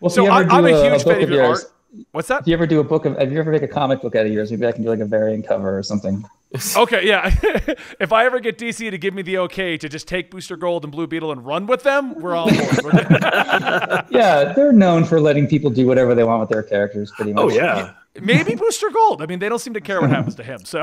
[0.00, 1.72] Well, So I, i'm do a huge book fan of your yours, art.
[2.12, 2.42] What's that?
[2.42, 4.26] If you ever do a book of, if you ever make a comic book out
[4.26, 6.24] of yours, maybe I can do like a variant cover or something.
[6.76, 7.26] Okay, yeah.
[8.00, 10.82] if I ever get DC to give me the okay to just take Booster Gold
[10.82, 12.84] and Blue Beetle and run with them, we're all board.
[12.84, 17.34] We're- Yeah, they're known for letting people do whatever they want with their characters, pretty
[17.34, 17.44] much.
[17.44, 17.92] Oh yeah.
[18.20, 19.20] Maybe Booster Gold.
[19.22, 20.64] I mean, they don't seem to care what happens to him.
[20.64, 20.82] So,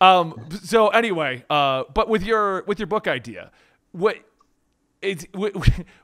[0.00, 3.50] um, so anyway, uh, but with your with your book idea,
[3.92, 4.16] what
[5.02, 5.56] it's wh-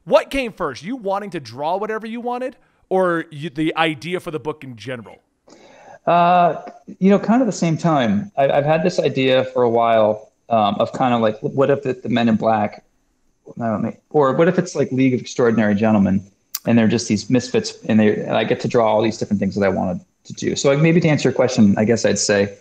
[0.04, 0.82] what came first?
[0.82, 2.56] You wanting to draw whatever you wanted,
[2.88, 5.18] or you, the idea for the book in general?
[6.06, 6.62] Uh,
[6.98, 8.30] you know, kind of the same time.
[8.36, 11.82] I, I've had this idea for a while um, of kind of like, what if
[11.82, 12.84] the, the Men in Black,
[13.56, 16.22] know, or what if it's like League of Extraordinary Gentlemen,
[16.66, 19.40] and they're just these misfits, and they and I get to draw all these different
[19.40, 20.56] things that I wanted to do.
[20.56, 22.56] So like maybe to answer your question, I guess I'd say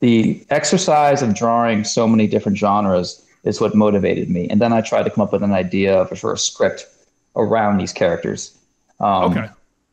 [0.00, 4.80] the exercise of drawing so many different genres is what motivated me, and then I
[4.80, 6.86] tried to come up with an idea of a sort of script
[7.34, 8.56] around these characters.
[9.00, 9.48] Um, Okay.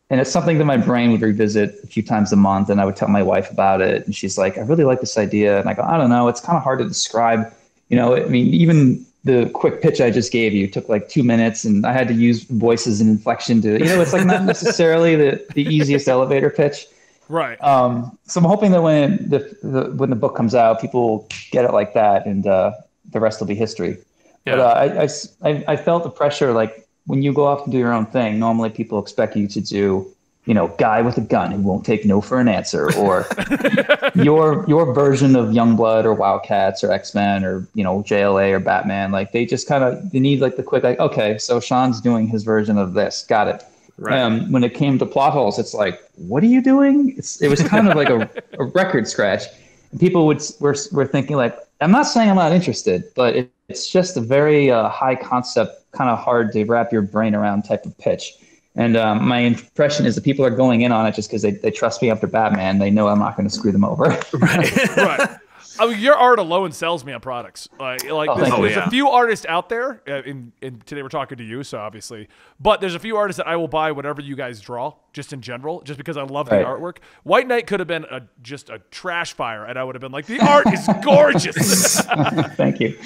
[0.10, 2.86] And it's something that my brain would revisit a few times a month and i
[2.86, 5.70] would tell my wife about it and she's like i really like this idea and
[5.70, 7.52] i go i don't know it's kind of hard to describe
[7.90, 11.24] you know i mean even the quick pitch i just gave you took like two
[11.24, 14.44] minutes and i had to use voices and inflection to you know it's like not
[14.54, 16.86] necessarily the, the easiest elevator pitch
[17.30, 17.58] Right.
[17.64, 21.28] um, so i'm hoping that when the, the when the book comes out people will
[21.52, 22.72] get it like that and uh,
[23.12, 23.98] the rest will be history
[24.46, 25.08] but Yeah.
[25.42, 28.40] I, I felt the pressure like when you go off and do your own thing
[28.40, 30.14] normally people expect you to do
[30.46, 33.26] you know guy with a gun who won't take no for an answer or
[34.16, 39.12] your your version of youngblood or wildcats or x-men or you know jla or batman.
[39.12, 42.28] Like they just kind of they need like the quick like okay so sean's doing
[42.28, 43.26] his version of this.
[43.28, 43.64] Got it.
[44.00, 44.20] Right.
[44.20, 47.14] um, when it came to plot holes it's like what are you doing?
[47.18, 48.28] It's, it was kind of like a,
[48.60, 49.44] a record scratch.
[49.92, 53.52] And people would were, were thinking like i'm not saying i'm not interested but it,
[53.70, 57.64] it's just a very uh, high concept kind of hard to wrap your brain around
[57.64, 58.34] type of pitch.
[58.76, 61.52] And um, my impression is that people are going in on it just because they,
[61.52, 62.80] they trust me after batman.
[62.80, 64.18] They know i'm not going to screw them over.
[64.34, 65.38] Right.
[65.80, 67.68] I mean, your art alone sells me on products.
[67.80, 68.88] Like, like Oh, there's, there's yeah.
[68.88, 70.02] a few artists out there.
[70.06, 72.28] and, in, in today we're talking to you, so obviously,
[72.60, 75.42] but there's a few artists that I will buy whatever you guys draw, just in
[75.42, 76.98] general, just because I love the artwork.
[77.24, 80.12] White Knight could have been a just a trash fire, and I would have been
[80.12, 82.00] like, the art is gorgeous.
[82.56, 82.98] Thank you.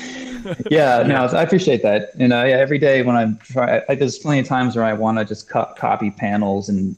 [0.69, 2.09] Yeah, no, I appreciate that.
[2.19, 5.17] And uh, yeah, every day when I'm trying, there's plenty of times where I want
[5.17, 6.97] to just cut, copy panels and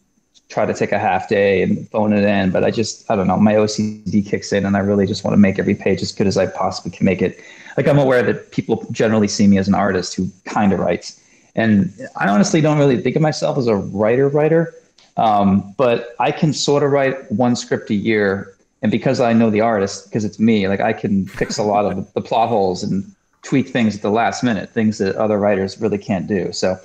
[0.49, 2.49] try to take a half day and phone it in.
[2.51, 5.33] But I just, I don't know, my OCD kicks in and I really just want
[5.33, 7.39] to make every page as good as I possibly can make it.
[7.77, 11.21] Like I'm aware that people generally see me as an artist who kind of writes.
[11.55, 14.73] And I honestly don't really think of myself as a writer writer.
[15.17, 18.55] Um, but I can sort of write one script a year.
[18.81, 21.85] And because I know the artist, because it's me, like I can fix a lot
[21.85, 23.03] of the, plot holes and
[23.43, 26.51] tweak things at the last minute, things that other writers really can't do.
[26.53, 26.79] So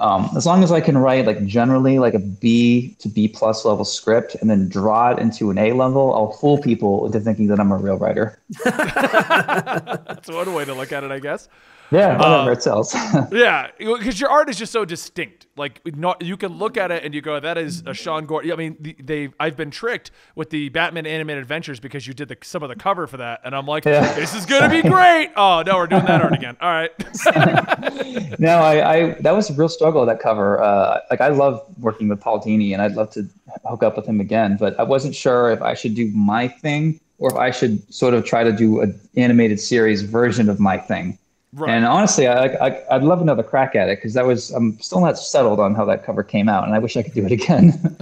[0.00, 3.66] um, as long as I can write like generally like a B to B plus
[3.66, 7.48] level script and then draw it into an A level, I'll fool people into thinking
[7.48, 8.38] that I'm a real writer.
[8.64, 11.48] That's one way to look at it, I guess.
[11.90, 12.94] Yeah, whatever it sells.
[13.32, 15.46] Yeah, because your art is just so distinct.
[15.56, 18.52] Like, not you can look at it and you go, "That is a Sean Gordon."
[18.52, 22.28] I mean, the, they I've been tricked with the Batman animated adventures because you did
[22.28, 24.12] the, some of the cover for that, and I'm like, Yeah.
[24.14, 26.56] "This is gonna be great." Oh no, we're doing that art again.
[26.60, 26.90] All right.
[28.38, 30.62] no, I, I that was a real struggle that cover.
[30.62, 33.26] Uh, like I love working with Paul Dini, and I'd love to
[33.66, 37.00] hook up with him again, but I wasn't sure if I should do my thing
[37.18, 40.78] or if I should sort of try to do an animated series version of my
[40.78, 41.18] thing.
[41.52, 41.70] Right.
[41.70, 45.00] And honestly, I, I I'd love another crack at it because that was I'm still
[45.00, 47.32] not settled on how that cover came out, and I wish I could do it
[47.32, 47.96] again.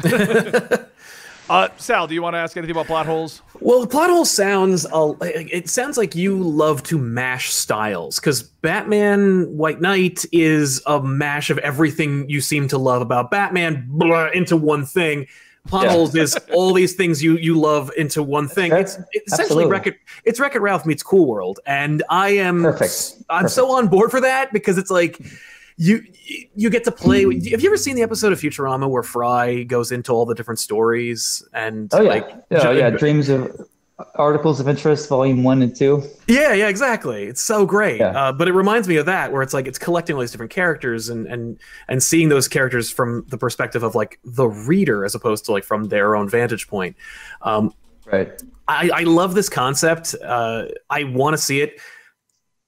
[1.50, 3.40] Uh, Sal, do you want to ask anything about plot holes?
[3.60, 4.84] Well, the plot hole sounds.
[4.84, 11.02] Uh, it sounds like you love to mash styles because Batman White Knight is a
[11.02, 15.26] mash of everything you seem to love about Batman blah, into one thing.
[15.68, 16.22] Plot Yeah.
[16.22, 18.72] is all these things you you love into one thing.
[18.72, 19.70] It's, it's essentially Absolutely.
[19.70, 19.96] Wreck It.
[20.24, 23.22] It's Wreck It Ralph meets Cool World, and I am Perfect.
[23.28, 25.20] I'm so on board for that because it's like
[25.76, 26.02] you
[26.54, 27.22] you get to play.
[27.22, 30.58] Have you ever seen the episode of Futurama where Fry goes into all the different
[30.58, 32.90] stories and oh yeah, like yeah, yeah.
[32.90, 33.68] Dreams of
[34.14, 36.04] Articles of Interest, Volume One and Two.
[36.28, 37.24] Yeah, yeah, exactly.
[37.24, 37.98] It's so great.
[37.98, 38.10] Yeah.
[38.10, 40.52] Uh, but it reminds me of that, where it's like it's collecting all these different
[40.52, 45.14] characters and and and seeing those characters from the perspective of like the reader as
[45.14, 46.96] opposed to like from their own vantage point.
[47.42, 47.72] Um,
[48.10, 48.42] Right.
[48.66, 50.14] I, I love this concept.
[50.22, 51.80] Uh, I want to see it.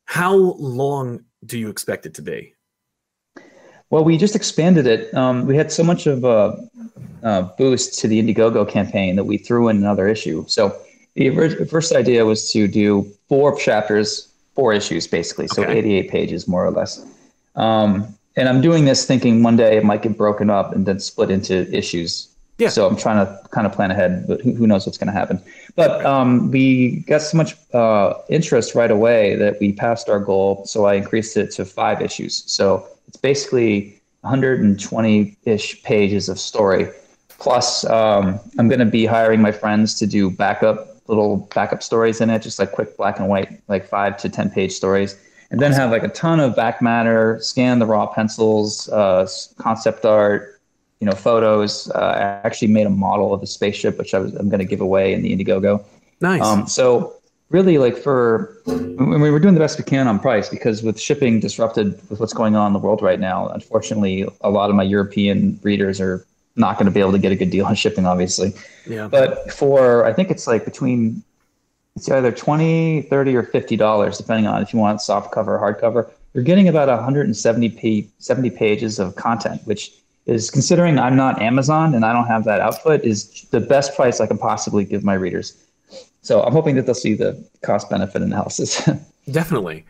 [0.05, 2.55] How long do you expect it to be?
[3.91, 5.13] Well, we just expanded it.
[5.15, 6.69] Um, we had so much of a,
[7.23, 10.45] a, boost to the Indiegogo campaign that we threw in another issue.
[10.47, 10.77] So
[11.29, 15.49] the first idea was to do four chapters, four issues, basically.
[15.49, 15.79] So okay.
[15.79, 17.05] 88 pages, more or less.
[17.57, 21.01] Um, and I'm doing this thinking one day it might get broken up and then
[21.01, 22.29] split into issues.
[22.59, 22.69] Yeah.
[22.69, 25.19] So I'm trying to kind of plan ahead, but who, who knows what's going to
[25.19, 25.43] happen.
[25.77, 30.65] But um, we got so much uh, interest right away that we passed our goal.
[30.67, 32.45] So I increased it to five issues.
[32.51, 36.91] So it's basically 120 ish pages of story.
[37.39, 42.21] Plus, um, I'm going to be hiring my friends to do backup, little backup stories
[42.21, 45.19] in it, just like quick black and white, like five to 10 page stories.
[45.51, 50.05] And then have like a ton of back matter, scan the raw pencils, uh, concept
[50.05, 50.61] art,
[51.01, 51.91] you know, photos.
[51.91, 54.65] Uh, I actually made a model of the spaceship, which I was, I'm going to
[54.65, 55.85] give away in the Indiegogo.
[56.21, 56.43] Nice.
[56.43, 60.49] Um, so really like for when we were doing the best we can on price
[60.49, 64.51] because with shipping disrupted with what's going on in the world right now unfortunately a
[64.51, 66.25] lot of my european readers are
[66.57, 68.53] not going to be able to get a good deal on shipping obviously
[68.87, 71.23] yeah but for i think it's like between
[71.97, 75.75] it's either 20 30 or 50 dollars depending on if you want soft cover or
[75.75, 79.93] hardcover you're getting about 170 p 70 pages of content which
[80.27, 84.21] is considering i'm not amazon and i don't have that output is the best price
[84.21, 85.57] i can possibly give my readers
[86.23, 88.89] so I'm hoping that they'll see the cost benefit analysis.
[89.31, 89.85] Definitely.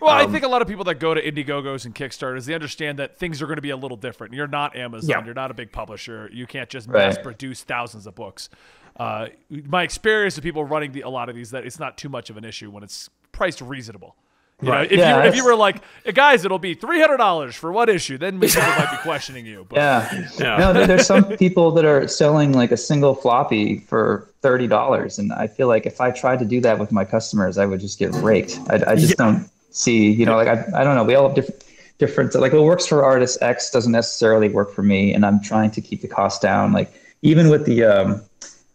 [0.00, 2.54] Well, um, I think a lot of people that go to Indiegogos and Kickstarters, they
[2.54, 4.34] understand that things are going to be a little different.
[4.34, 5.10] You're not Amazon.
[5.10, 5.24] Yeah.
[5.24, 6.30] You're not a big publisher.
[6.32, 8.48] You can't just mass produce thousands of books.
[8.96, 12.08] Uh, my experience with people running the, a lot of these, that it's not too
[12.08, 14.16] much of an issue when it's priced reasonable.
[14.60, 14.90] You right.
[14.90, 15.82] Know, if, yeah, you, if you were like,
[16.14, 19.64] guys, it'll be three hundred dollars for one issue, then people might be questioning you.
[19.68, 20.28] But, yeah.
[20.38, 20.56] yeah.
[20.56, 25.32] No, there's some people that are selling like a single floppy for thirty dollars, and
[25.32, 28.00] I feel like if I tried to do that with my customers, I would just
[28.00, 28.58] get raked.
[28.68, 29.14] I, I just yeah.
[29.26, 31.04] don't see, you know, like I, I don't know.
[31.04, 31.64] We all have different
[31.98, 35.70] different like what works for artist X doesn't necessarily work for me, and I'm trying
[35.72, 36.72] to keep the cost down.
[36.72, 36.92] Like
[37.22, 38.22] even with the um,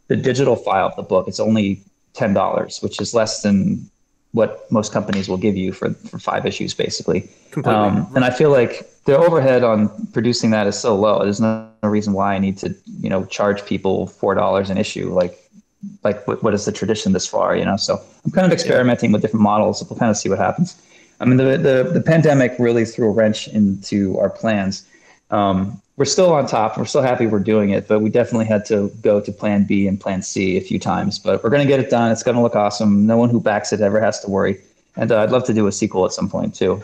[0.08, 1.82] the digital file of the book, it's only
[2.14, 3.90] ten dollars, which is less than
[4.34, 7.30] what most companies will give you for, for five issues, basically.
[7.66, 11.24] Um, and I feel like the overhead on producing that is so low.
[11.24, 14.78] There's no, no reason why I need to, you know, charge people four dollars an
[14.78, 15.14] issue.
[15.14, 15.43] Like,
[16.04, 17.56] like what, what is the tradition this far?
[17.56, 19.84] You know, so I'm kind of experimenting with different models.
[19.90, 20.82] We'll kind of see what happens.
[21.20, 24.86] I mean, the the, the pandemic really threw a wrench into our plans.
[25.32, 26.78] Um, we're still on top.
[26.78, 29.88] We're still happy we're doing it, but we definitely had to go to plan B
[29.88, 31.20] and plan C a few times.
[31.20, 32.12] But we're going to get it done.
[32.12, 33.06] It's going to look awesome.
[33.06, 34.60] No one who backs it ever has to worry.
[34.96, 36.84] And uh, I'd love to do a sequel at some point too.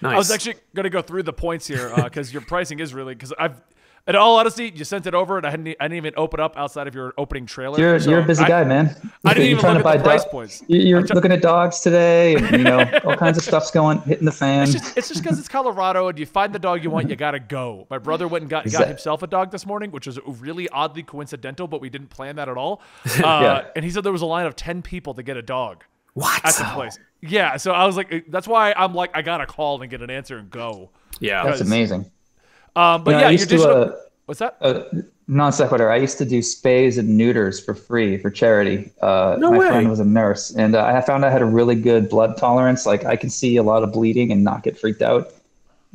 [0.00, 0.14] Nice.
[0.14, 2.92] I was actually going to go through the points here because uh, your pricing is
[2.92, 3.60] really because I've
[4.08, 6.56] in all honesty, you sent it over, and I hadn't, I didn't even open up
[6.56, 7.78] outside of your opening trailer.
[7.78, 8.96] You're, so you're a busy I, guy, man.
[9.24, 10.62] I didn't you're even look at the price points.
[10.68, 14.32] You're looking at dogs today, and you know all kinds of stuff's going hitting the
[14.32, 14.68] fan.
[14.68, 17.86] It's just because it's, Colorado, and you find the dog you want, you gotta go.
[17.90, 21.02] My brother went and got, got himself a dog this morning, which was really oddly
[21.02, 22.82] coincidental, but we didn't plan that at all.
[23.16, 23.66] Uh, yeah.
[23.74, 25.84] And he said there was a line of ten people to get a dog.
[26.12, 26.98] What at the place?
[27.22, 30.10] Yeah, so I was like, that's why I'm like, I gotta call and get an
[30.10, 30.90] answer and go.
[31.18, 32.10] Yeah, that's amazing.
[32.76, 33.66] Um, but you know, yeah, your digital.
[33.66, 33.96] To, uh,
[34.26, 34.56] What's that?
[34.60, 34.82] Uh,
[35.28, 35.90] non sequitur.
[35.90, 38.90] I used to do spays and neuters for free for charity.
[39.00, 39.68] Uh, no my way.
[39.68, 42.86] friend was a nurse, and uh, I found I had a really good blood tolerance.
[42.86, 45.32] Like I can see a lot of bleeding and not get freaked out.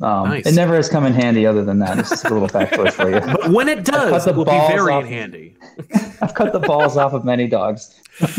[0.00, 0.46] Um, nice.
[0.46, 1.98] It never has come in handy other than that.
[1.98, 3.20] It's just a little factoid for you.
[3.20, 5.54] But when it does, it will be very off, handy.
[6.20, 8.00] I've cut the balls off of many dogs.
[8.20, 8.32] um,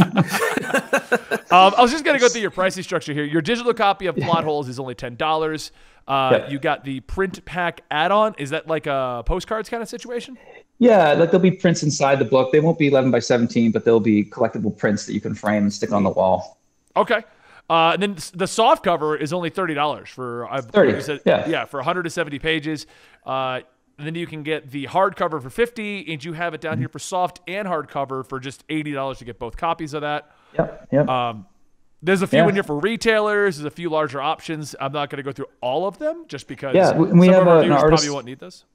[1.51, 3.23] I was just going to go through your pricing structure here.
[3.23, 5.71] Your digital copy of Plot Holes is only $10.
[6.07, 6.51] Uh, yep.
[6.51, 8.35] You got the print pack add-on.
[8.37, 10.37] Is that like a postcards kind of situation?
[10.79, 12.51] Yeah, like there'll be prints inside the book.
[12.51, 15.63] They won't be 11 by 17, but there'll be collectible prints that you can frame
[15.63, 16.59] and stick on the wall.
[16.95, 17.21] Okay.
[17.69, 21.01] Uh, and then the soft cover is only thirty dollars for I've 30.
[21.01, 22.85] Said, yeah, yeah, for 170 pages.
[23.25, 23.61] Uh,
[23.97, 26.81] and then you can get the hardcover for 50, and you have it down mm-hmm.
[26.81, 30.31] here for soft and hardcover for just $80 to get both copies of that.
[30.57, 30.87] Yep.
[30.91, 31.07] Yep.
[31.09, 31.45] Um,
[32.03, 32.49] there's a few yeah.
[32.49, 33.57] in here for retailers.
[33.57, 34.75] There's a few larger options.
[34.79, 37.61] I'm not going to go through all of them just because yeah, we, have our
[37.61, 38.65] an artist, probably won't need this.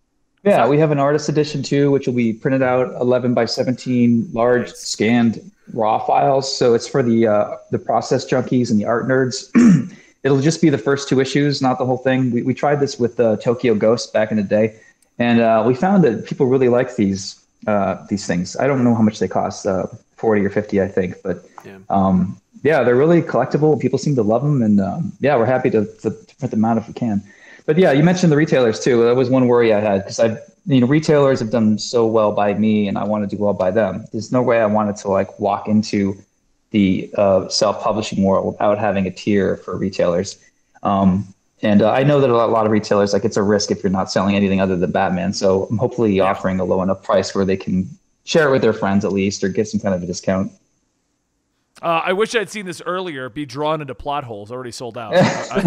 [0.44, 4.30] Yeah, we have an artist edition too, which will be printed out 11 by 17
[4.32, 4.78] large nice.
[4.78, 6.56] scanned raw files.
[6.56, 9.50] So it's for the uh, the process junkies and the art nerds.
[10.24, 12.30] It'll just be the first two issues, not the whole thing.
[12.30, 14.80] We, we tried this with uh, Tokyo Ghost back in the day,
[15.18, 18.56] and uh, we found that people really like these uh, these things.
[18.56, 21.78] I don't know how much they cost, uh, 40 or 50, I think, but yeah.
[21.90, 23.80] Um, yeah, they're really collectible.
[23.80, 26.64] People seem to love them, and um, yeah, we're happy to, to, to print them
[26.64, 27.22] out if we can.
[27.66, 29.04] But yeah, you mentioned the retailers too.
[29.04, 30.38] That was one worry I had because I
[30.68, 33.54] you know, retailers have done so well by me, and I want to do well
[33.54, 34.04] by them.
[34.12, 36.16] There's no way I wanted to like walk into
[36.70, 40.38] the uh, self-publishing world without having a tier for retailers.
[40.82, 41.26] Um,
[41.62, 43.70] and uh, I know that a lot, a lot, of retailers like it's a risk
[43.70, 45.32] if you're not selling anything other than Batman.
[45.32, 47.88] So I'm hopefully offering a low enough price where they can
[48.24, 50.52] share it with their friends at least, or get some kind of a discount.
[51.80, 53.28] Uh, I wish I'd seen this earlier.
[53.28, 54.50] Be drawn into plot holes.
[54.50, 55.12] Already sold out.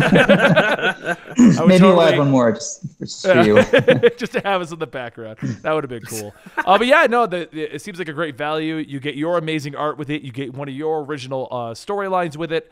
[1.37, 3.63] Maybe totally, we'll add one more just, just for you.
[4.17, 5.37] just to have us in the background.
[5.61, 6.33] That would have been cool.
[6.57, 8.75] Uh, but yeah, no, the, the, it seems like a great value.
[8.75, 10.21] You get your amazing art with it.
[10.21, 12.71] You get one of your original uh, storylines with it.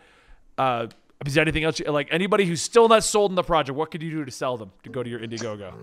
[0.58, 0.88] Uh,
[1.26, 1.80] is there anything else?
[1.80, 4.32] You, like anybody who's still not sold in the project, what could you do to
[4.32, 5.74] sell them to go to your Indiegogo?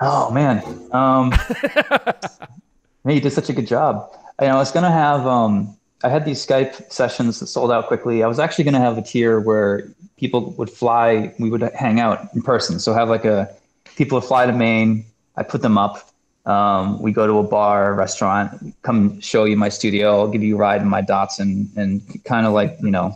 [0.00, 0.62] Oh man,
[0.92, 1.30] um,
[3.04, 4.10] man, you did such a good job.
[4.38, 5.26] I, you know, I was gonna have.
[5.26, 8.22] Um, I had these Skype sessions that sold out quickly.
[8.22, 12.00] I was actually going to have a tier where people would fly, we would hang
[12.00, 12.78] out in person.
[12.78, 13.54] So have like a
[13.96, 15.04] people would fly to Maine.
[15.36, 16.10] I put them up.
[16.46, 20.20] Um, we go to a bar, restaurant, come show you my studio.
[20.20, 23.14] I'll give you a ride in my Datsun and kind of like, you know,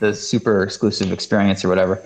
[0.00, 2.02] the super exclusive experience or whatever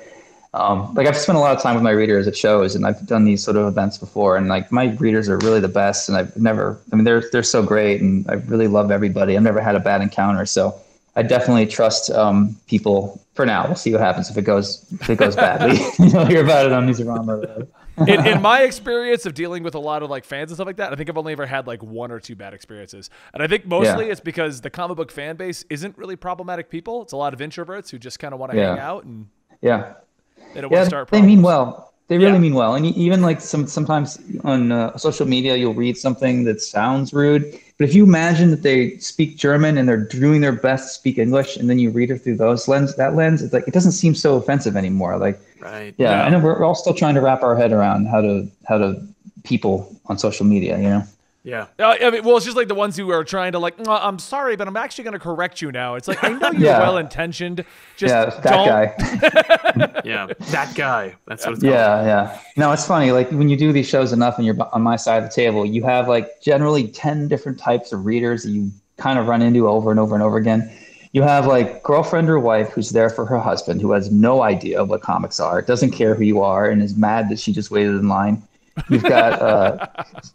[0.54, 3.06] um, like I've spent a lot of time with my readers at shows, and I've
[3.06, 6.16] done these sort of events before, and like my readers are really the best, and
[6.16, 9.36] I've never, I mean, they're they're so great, and I really love everybody.
[9.36, 10.74] I've never had a bad encounter, so
[11.16, 13.66] I definitely trust um, people for now.
[13.66, 15.78] We'll see what happens if it goes if it goes badly.
[15.98, 17.68] You'll hear about it on Newsarama.
[18.08, 20.76] in, in my experience of dealing with a lot of like fans and stuff like
[20.76, 23.48] that, I think I've only ever had like one or two bad experiences, and I
[23.48, 24.12] think mostly yeah.
[24.12, 27.02] it's because the comic book fan base isn't really problematic people.
[27.02, 28.70] It's a lot of introverts who just kind of want to yeah.
[28.70, 29.28] hang out and
[29.60, 29.92] yeah
[30.54, 31.08] they don't yeah, want to start.
[31.08, 31.26] Problems.
[31.26, 31.92] They mean well.
[32.08, 32.38] They really yeah.
[32.38, 32.74] mean well.
[32.74, 37.42] And even like some sometimes on uh, social media, you'll read something that sounds rude.
[37.76, 41.18] But if you imagine that they speak German and they're doing their best to speak
[41.18, 43.92] English, and then you read it through those lens, that lens, it's like it doesn't
[43.92, 45.18] seem so offensive anymore.
[45.18, 45.94] Like, right?
[45.98, 46.24] Yeah, yeah.
[46.24, 48.78] I know we're, we're all still trying to wrap our head around how to how
[48.78, 49.00] to
[49.44, 50.78] people on social media.
[50.78, 51.04] You know.
[51.44, 51.68] Yeah.
[51.78, 54.18] Uh, I mean, well, it's just like the ones who are trying to like, I'm
[54.18, 55.94] sorry, but I'm actually going to correct you now.
[55.94, 56.80] It's like I know you're yeah.
[56.80, 57.64] well intentioned.
[57.96, 58.66] Just yeah, that don't.
[58.66, 60.02] guy.
[60.04, 61.14] yeah, that guy.
[61.26, 61.72] That's what it's called.
[61.72, 62.40] Yeah, yeah.
[62.56, 63.12] No, it's funny.
[63.12, 65.64] Like when you do these shows enough, and you're on my side of the table,
[65.64, 69.68] you have like generally ten different types of readers that you kind of run into
[69.68, 70.70] over and over and over again.
[71.12, 74.84] You have like girlfriend or wife who's there for her husband who has no idea
[74.84, 77.94] what comics are, doesn't care who you are, and is mad that she just waited
[77.94, 78.42] in line.
[78.88, 79.86] You've got, uh,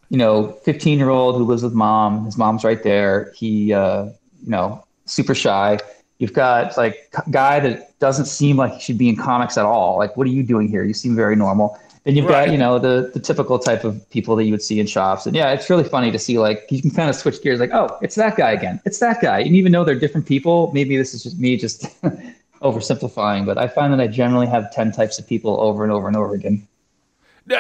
[0.10, 2.26] you know, 15 year old who lives with mom.
[2.26, 3.32] His mom's right there.
[3.36, 4.06] He, uh,
[4.44, 5.80] you know, super shy.
[6.20, 9.98] You've got like guy that doesn't seem like he should be in comics at all.
[9.98, 10.84] Like, what are you doing here?
[10.84, 11.78] You seem very normal.
[12.04, 12.46] Then you've right.
[12.46, 15.26] got, you know, the the typical type of people that you would see in shops.
[15.26, 17.60] And yeah, it's really funny to see like you can kind of switch gears.
[17.60, 18.82] Like, oh, it's that guy again.
[18.86, 19.40] It's that guy.
[19.40, 21.84] And even though they're different people, maybe this is just me just
[22.62, 23.46] oversimplifying.
[23.46, 26.18] But I find that I generally have ten types of people over and over and
[26.18, 26.68] over again.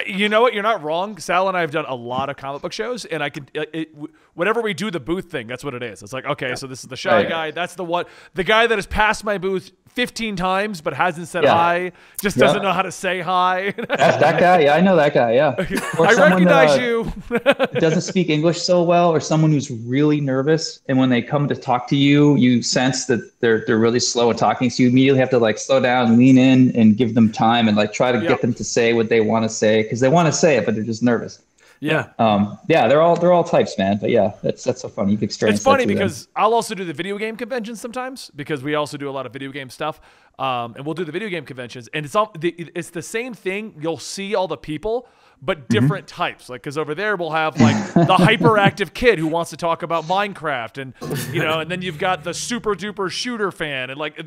[0.07, 0.53] You know what?
[0.53, 1.17] You're not wrong.
[1.17, 3.65] Sal and I have done a lot of comic book shows, and I could, uh,
[3.73, 3.93] it,
[4.33, 6.01] whenever we do the booth thing, that's what it is.
[6.01, 7.51] It's like, okay, so this is the oh, shy guy.
[7.51, 11.43] That's the one, the guy that has passed my booth 15 times but hasn't said
[11.43, 11.53] yeah.
[11.53, 11.91] hi,
[12.21, 12.47] just yeah.
[12.47, 13.71] doesn't know how to say hi.
[13.89, 14.61] That's that guy.
[14.61, 15.33] Yeah, I know that guy.
[15.33, 15.55] Yeah.
[15.99, 17.79] I recognize that, uh, you.
[17.79, 21.55] doesn't speak English so well, or someone who's really nervous, and when they come to
[21.55, 25.19] talk to you, you sense that they're they're really slow at talking, so you immediately
[25.19, 28.19] have to like slow down, lean in, and give them time, and like try to
[28.19, 28.27] yep.
[28.27, 30.65] get them to say what they want to say because they want to say it,
[30.65, 31.39] but they're just nervous.
[31.83, 32.09] Yeah.
[32.17, 33.97] Um, yeah, they're all they're all types, man.
[33.99, 35.11] But yeah, that's that's so funny.
[35.11, 35.59] You can experience.
[35.59, 36.33] It's funny because them.
[36.37, 39.33] I'll also do the video game conventions sometimes because we also do a lot of
[39.33, 39.99] video game stuff.
[40.39, 43.75] Um, and we'll do the video game conventions, and it's all it's the same thing.
[43.79, 45.07] You'll see all the people,
[45.41, 45.73] but mm-hmm.
[45.73, 46.21] different mm-hmm.
[46.21, 46.49] types.
[46.49, 50.05] Like because over there we'll have like the hyperactive kid who wants to talk about
[50.05, 50.93] Minecraft, and
[51.33, 54.19] you know, and then you've got the super duper shooter fan, and like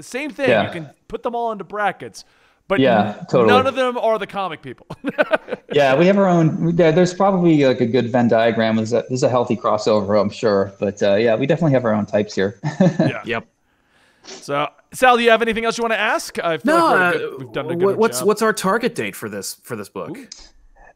[0.00, 0.48] same thing.
[0.48, 0.66] Yeah.
[0.66, 2.24] You can put them all into brackets.
[2.72, 3.48] But yeah, totally.
[3.48, 4.86] none of them are the comic people.
[5.74, 6.74] yeah, we have our own.
[6.74, 8.76] There's probably like a good Venn diagram.
[8.76, 10.72] There's a, there's a healthy crossover, I'm sure.
[10.80, 12.58] But uh, yeah, we definitely have our own types here.
[12.80, 13.20] yeah.
[13.26, 13.46] Yep.
[14.24, 16.38] So, Sal, do you have anything else you want to ask?
[16.38, 16.86] I feel no.
[16.86, 18.28] Like good, we've done a good what's job.
[18.28, 20.16] what's our target date for this for this book?
[20.16, 20.26] Ooh.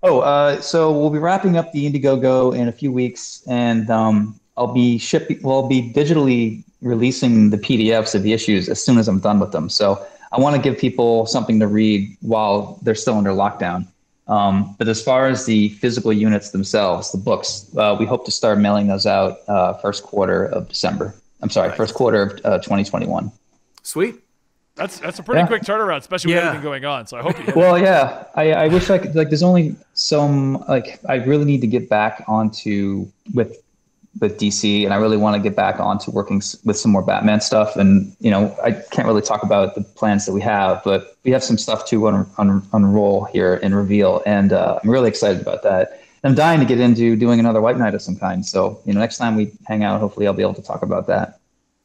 [0.03, 4.41] Oh, uh, so we'll be wrapping up the Indiegogo in a few weeks, and um,
[4.57, 5.43] I'll be shipping.
[5.43, 9.41] Well, I'll be digitally releasing the PDFs of the issues as soon as I'm done
[9.41, 9.69] with them.
[9.69, 10.07] So
[10.37, 13.87] I want to give people something to read while they're still under lockdown.
[14.29, 18.31] Um, but as far as the physical units themselves, the books, uh, we hope to
[18.31, 21.15] start mailing those out uh, first quarter of December.
[21.41, 23.31] I'm sorry, first quarter of uh, 2021.
[23.83, 24.17] Sweet.
[24.75, 25.47] That's that's a pretty yeah.
[25.47, 27.07] quick turnaround, especially with everything going on.
[27.07, 27.53] So I hope you.
[27.57, 29.15] well, yeah, I, I wish I could.
[29.15, 30.63] Like, there's only some.
[30.69, 33.57] Like, I really need to get back onto with
[34.21, 37.41] with DC, and I really want to get back onto working with some more Batman
[37.41, 37.77] stuff.
[37.77, 41.31] And you know, I can't really talk about the plans that we have, but we
[41.31, 45.41] have some stuff to un- un- unroll here in Reveal, and uh, I'm really excited
[45.41, 46.01] about that.
[46.27, 48.45] I'm dying to get into doing another White Knight of some kind.
[48.45, 51.07] So, you know, next time we hang out, hopefully I'll be able to talk about
[51.07, 51.39] that.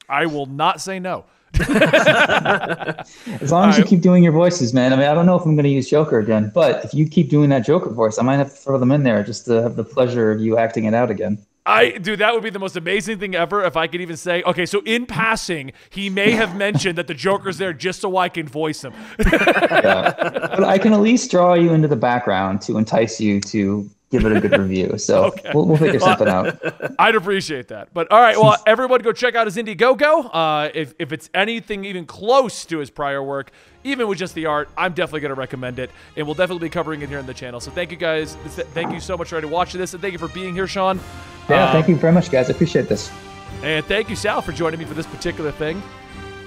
[0.09, 1.25] I will not say no.
[1.59, 4.93] As long as you keep doing your voices, man.
[4.93, 7.07] I mean, I don't know if I'm going to use Joker again, but if you
[7.07, 9.61] keep doing that Joker voice, I might have to throw them in there just to
[9.61, 11.37] have the pleasure of you acting it out again.
[11.71, 14.43] I dude, that would be the most amazing thing ever if I could even say,
[14.43, 18.29] okay, so in passing, he may have mentioned that the Joker's there just so I
[18.29, 18.93] can voice him.
[19.31, 20.13] yeah.
[20.17, 24.25] But I can at least draw you into the background to entice you to give
[24.25, 24.97] it a good review.
[24.97, 25.51] So okay.
[25.53, 26.59] we'll, we'll figure something out.
[26.99, 27.93] I'd appreciate that.
[27.93, 30.29] But all right, well, everyone go check out his Indiegogo.
[30.31, 33.51] Uh, if, if it's anything even close to his prior work,
[33.83, 35.91] even with just the art, I'm definitely going to recommend it.
[36.15, 37.59] And we'll definitely be covering it here in the channel.
[37.59, 38.35] So thank you guys.
[38.35, 39.93] Thank you so much for watching this.
[39.93, 40.99] And thank you for being here, Sean.
[41.49, 42.49] Yeah, uh, thank you very much, guys.
[42.49, 43.11] I appreciate this.
[43.63, 45.81] And thank you, Sal, for joining me for this particular thing.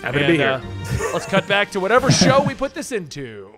[0.03, 0.49] Happy and, to be here.
[0.49, 3.55] Uh, let's cut back to whatever show we put this into.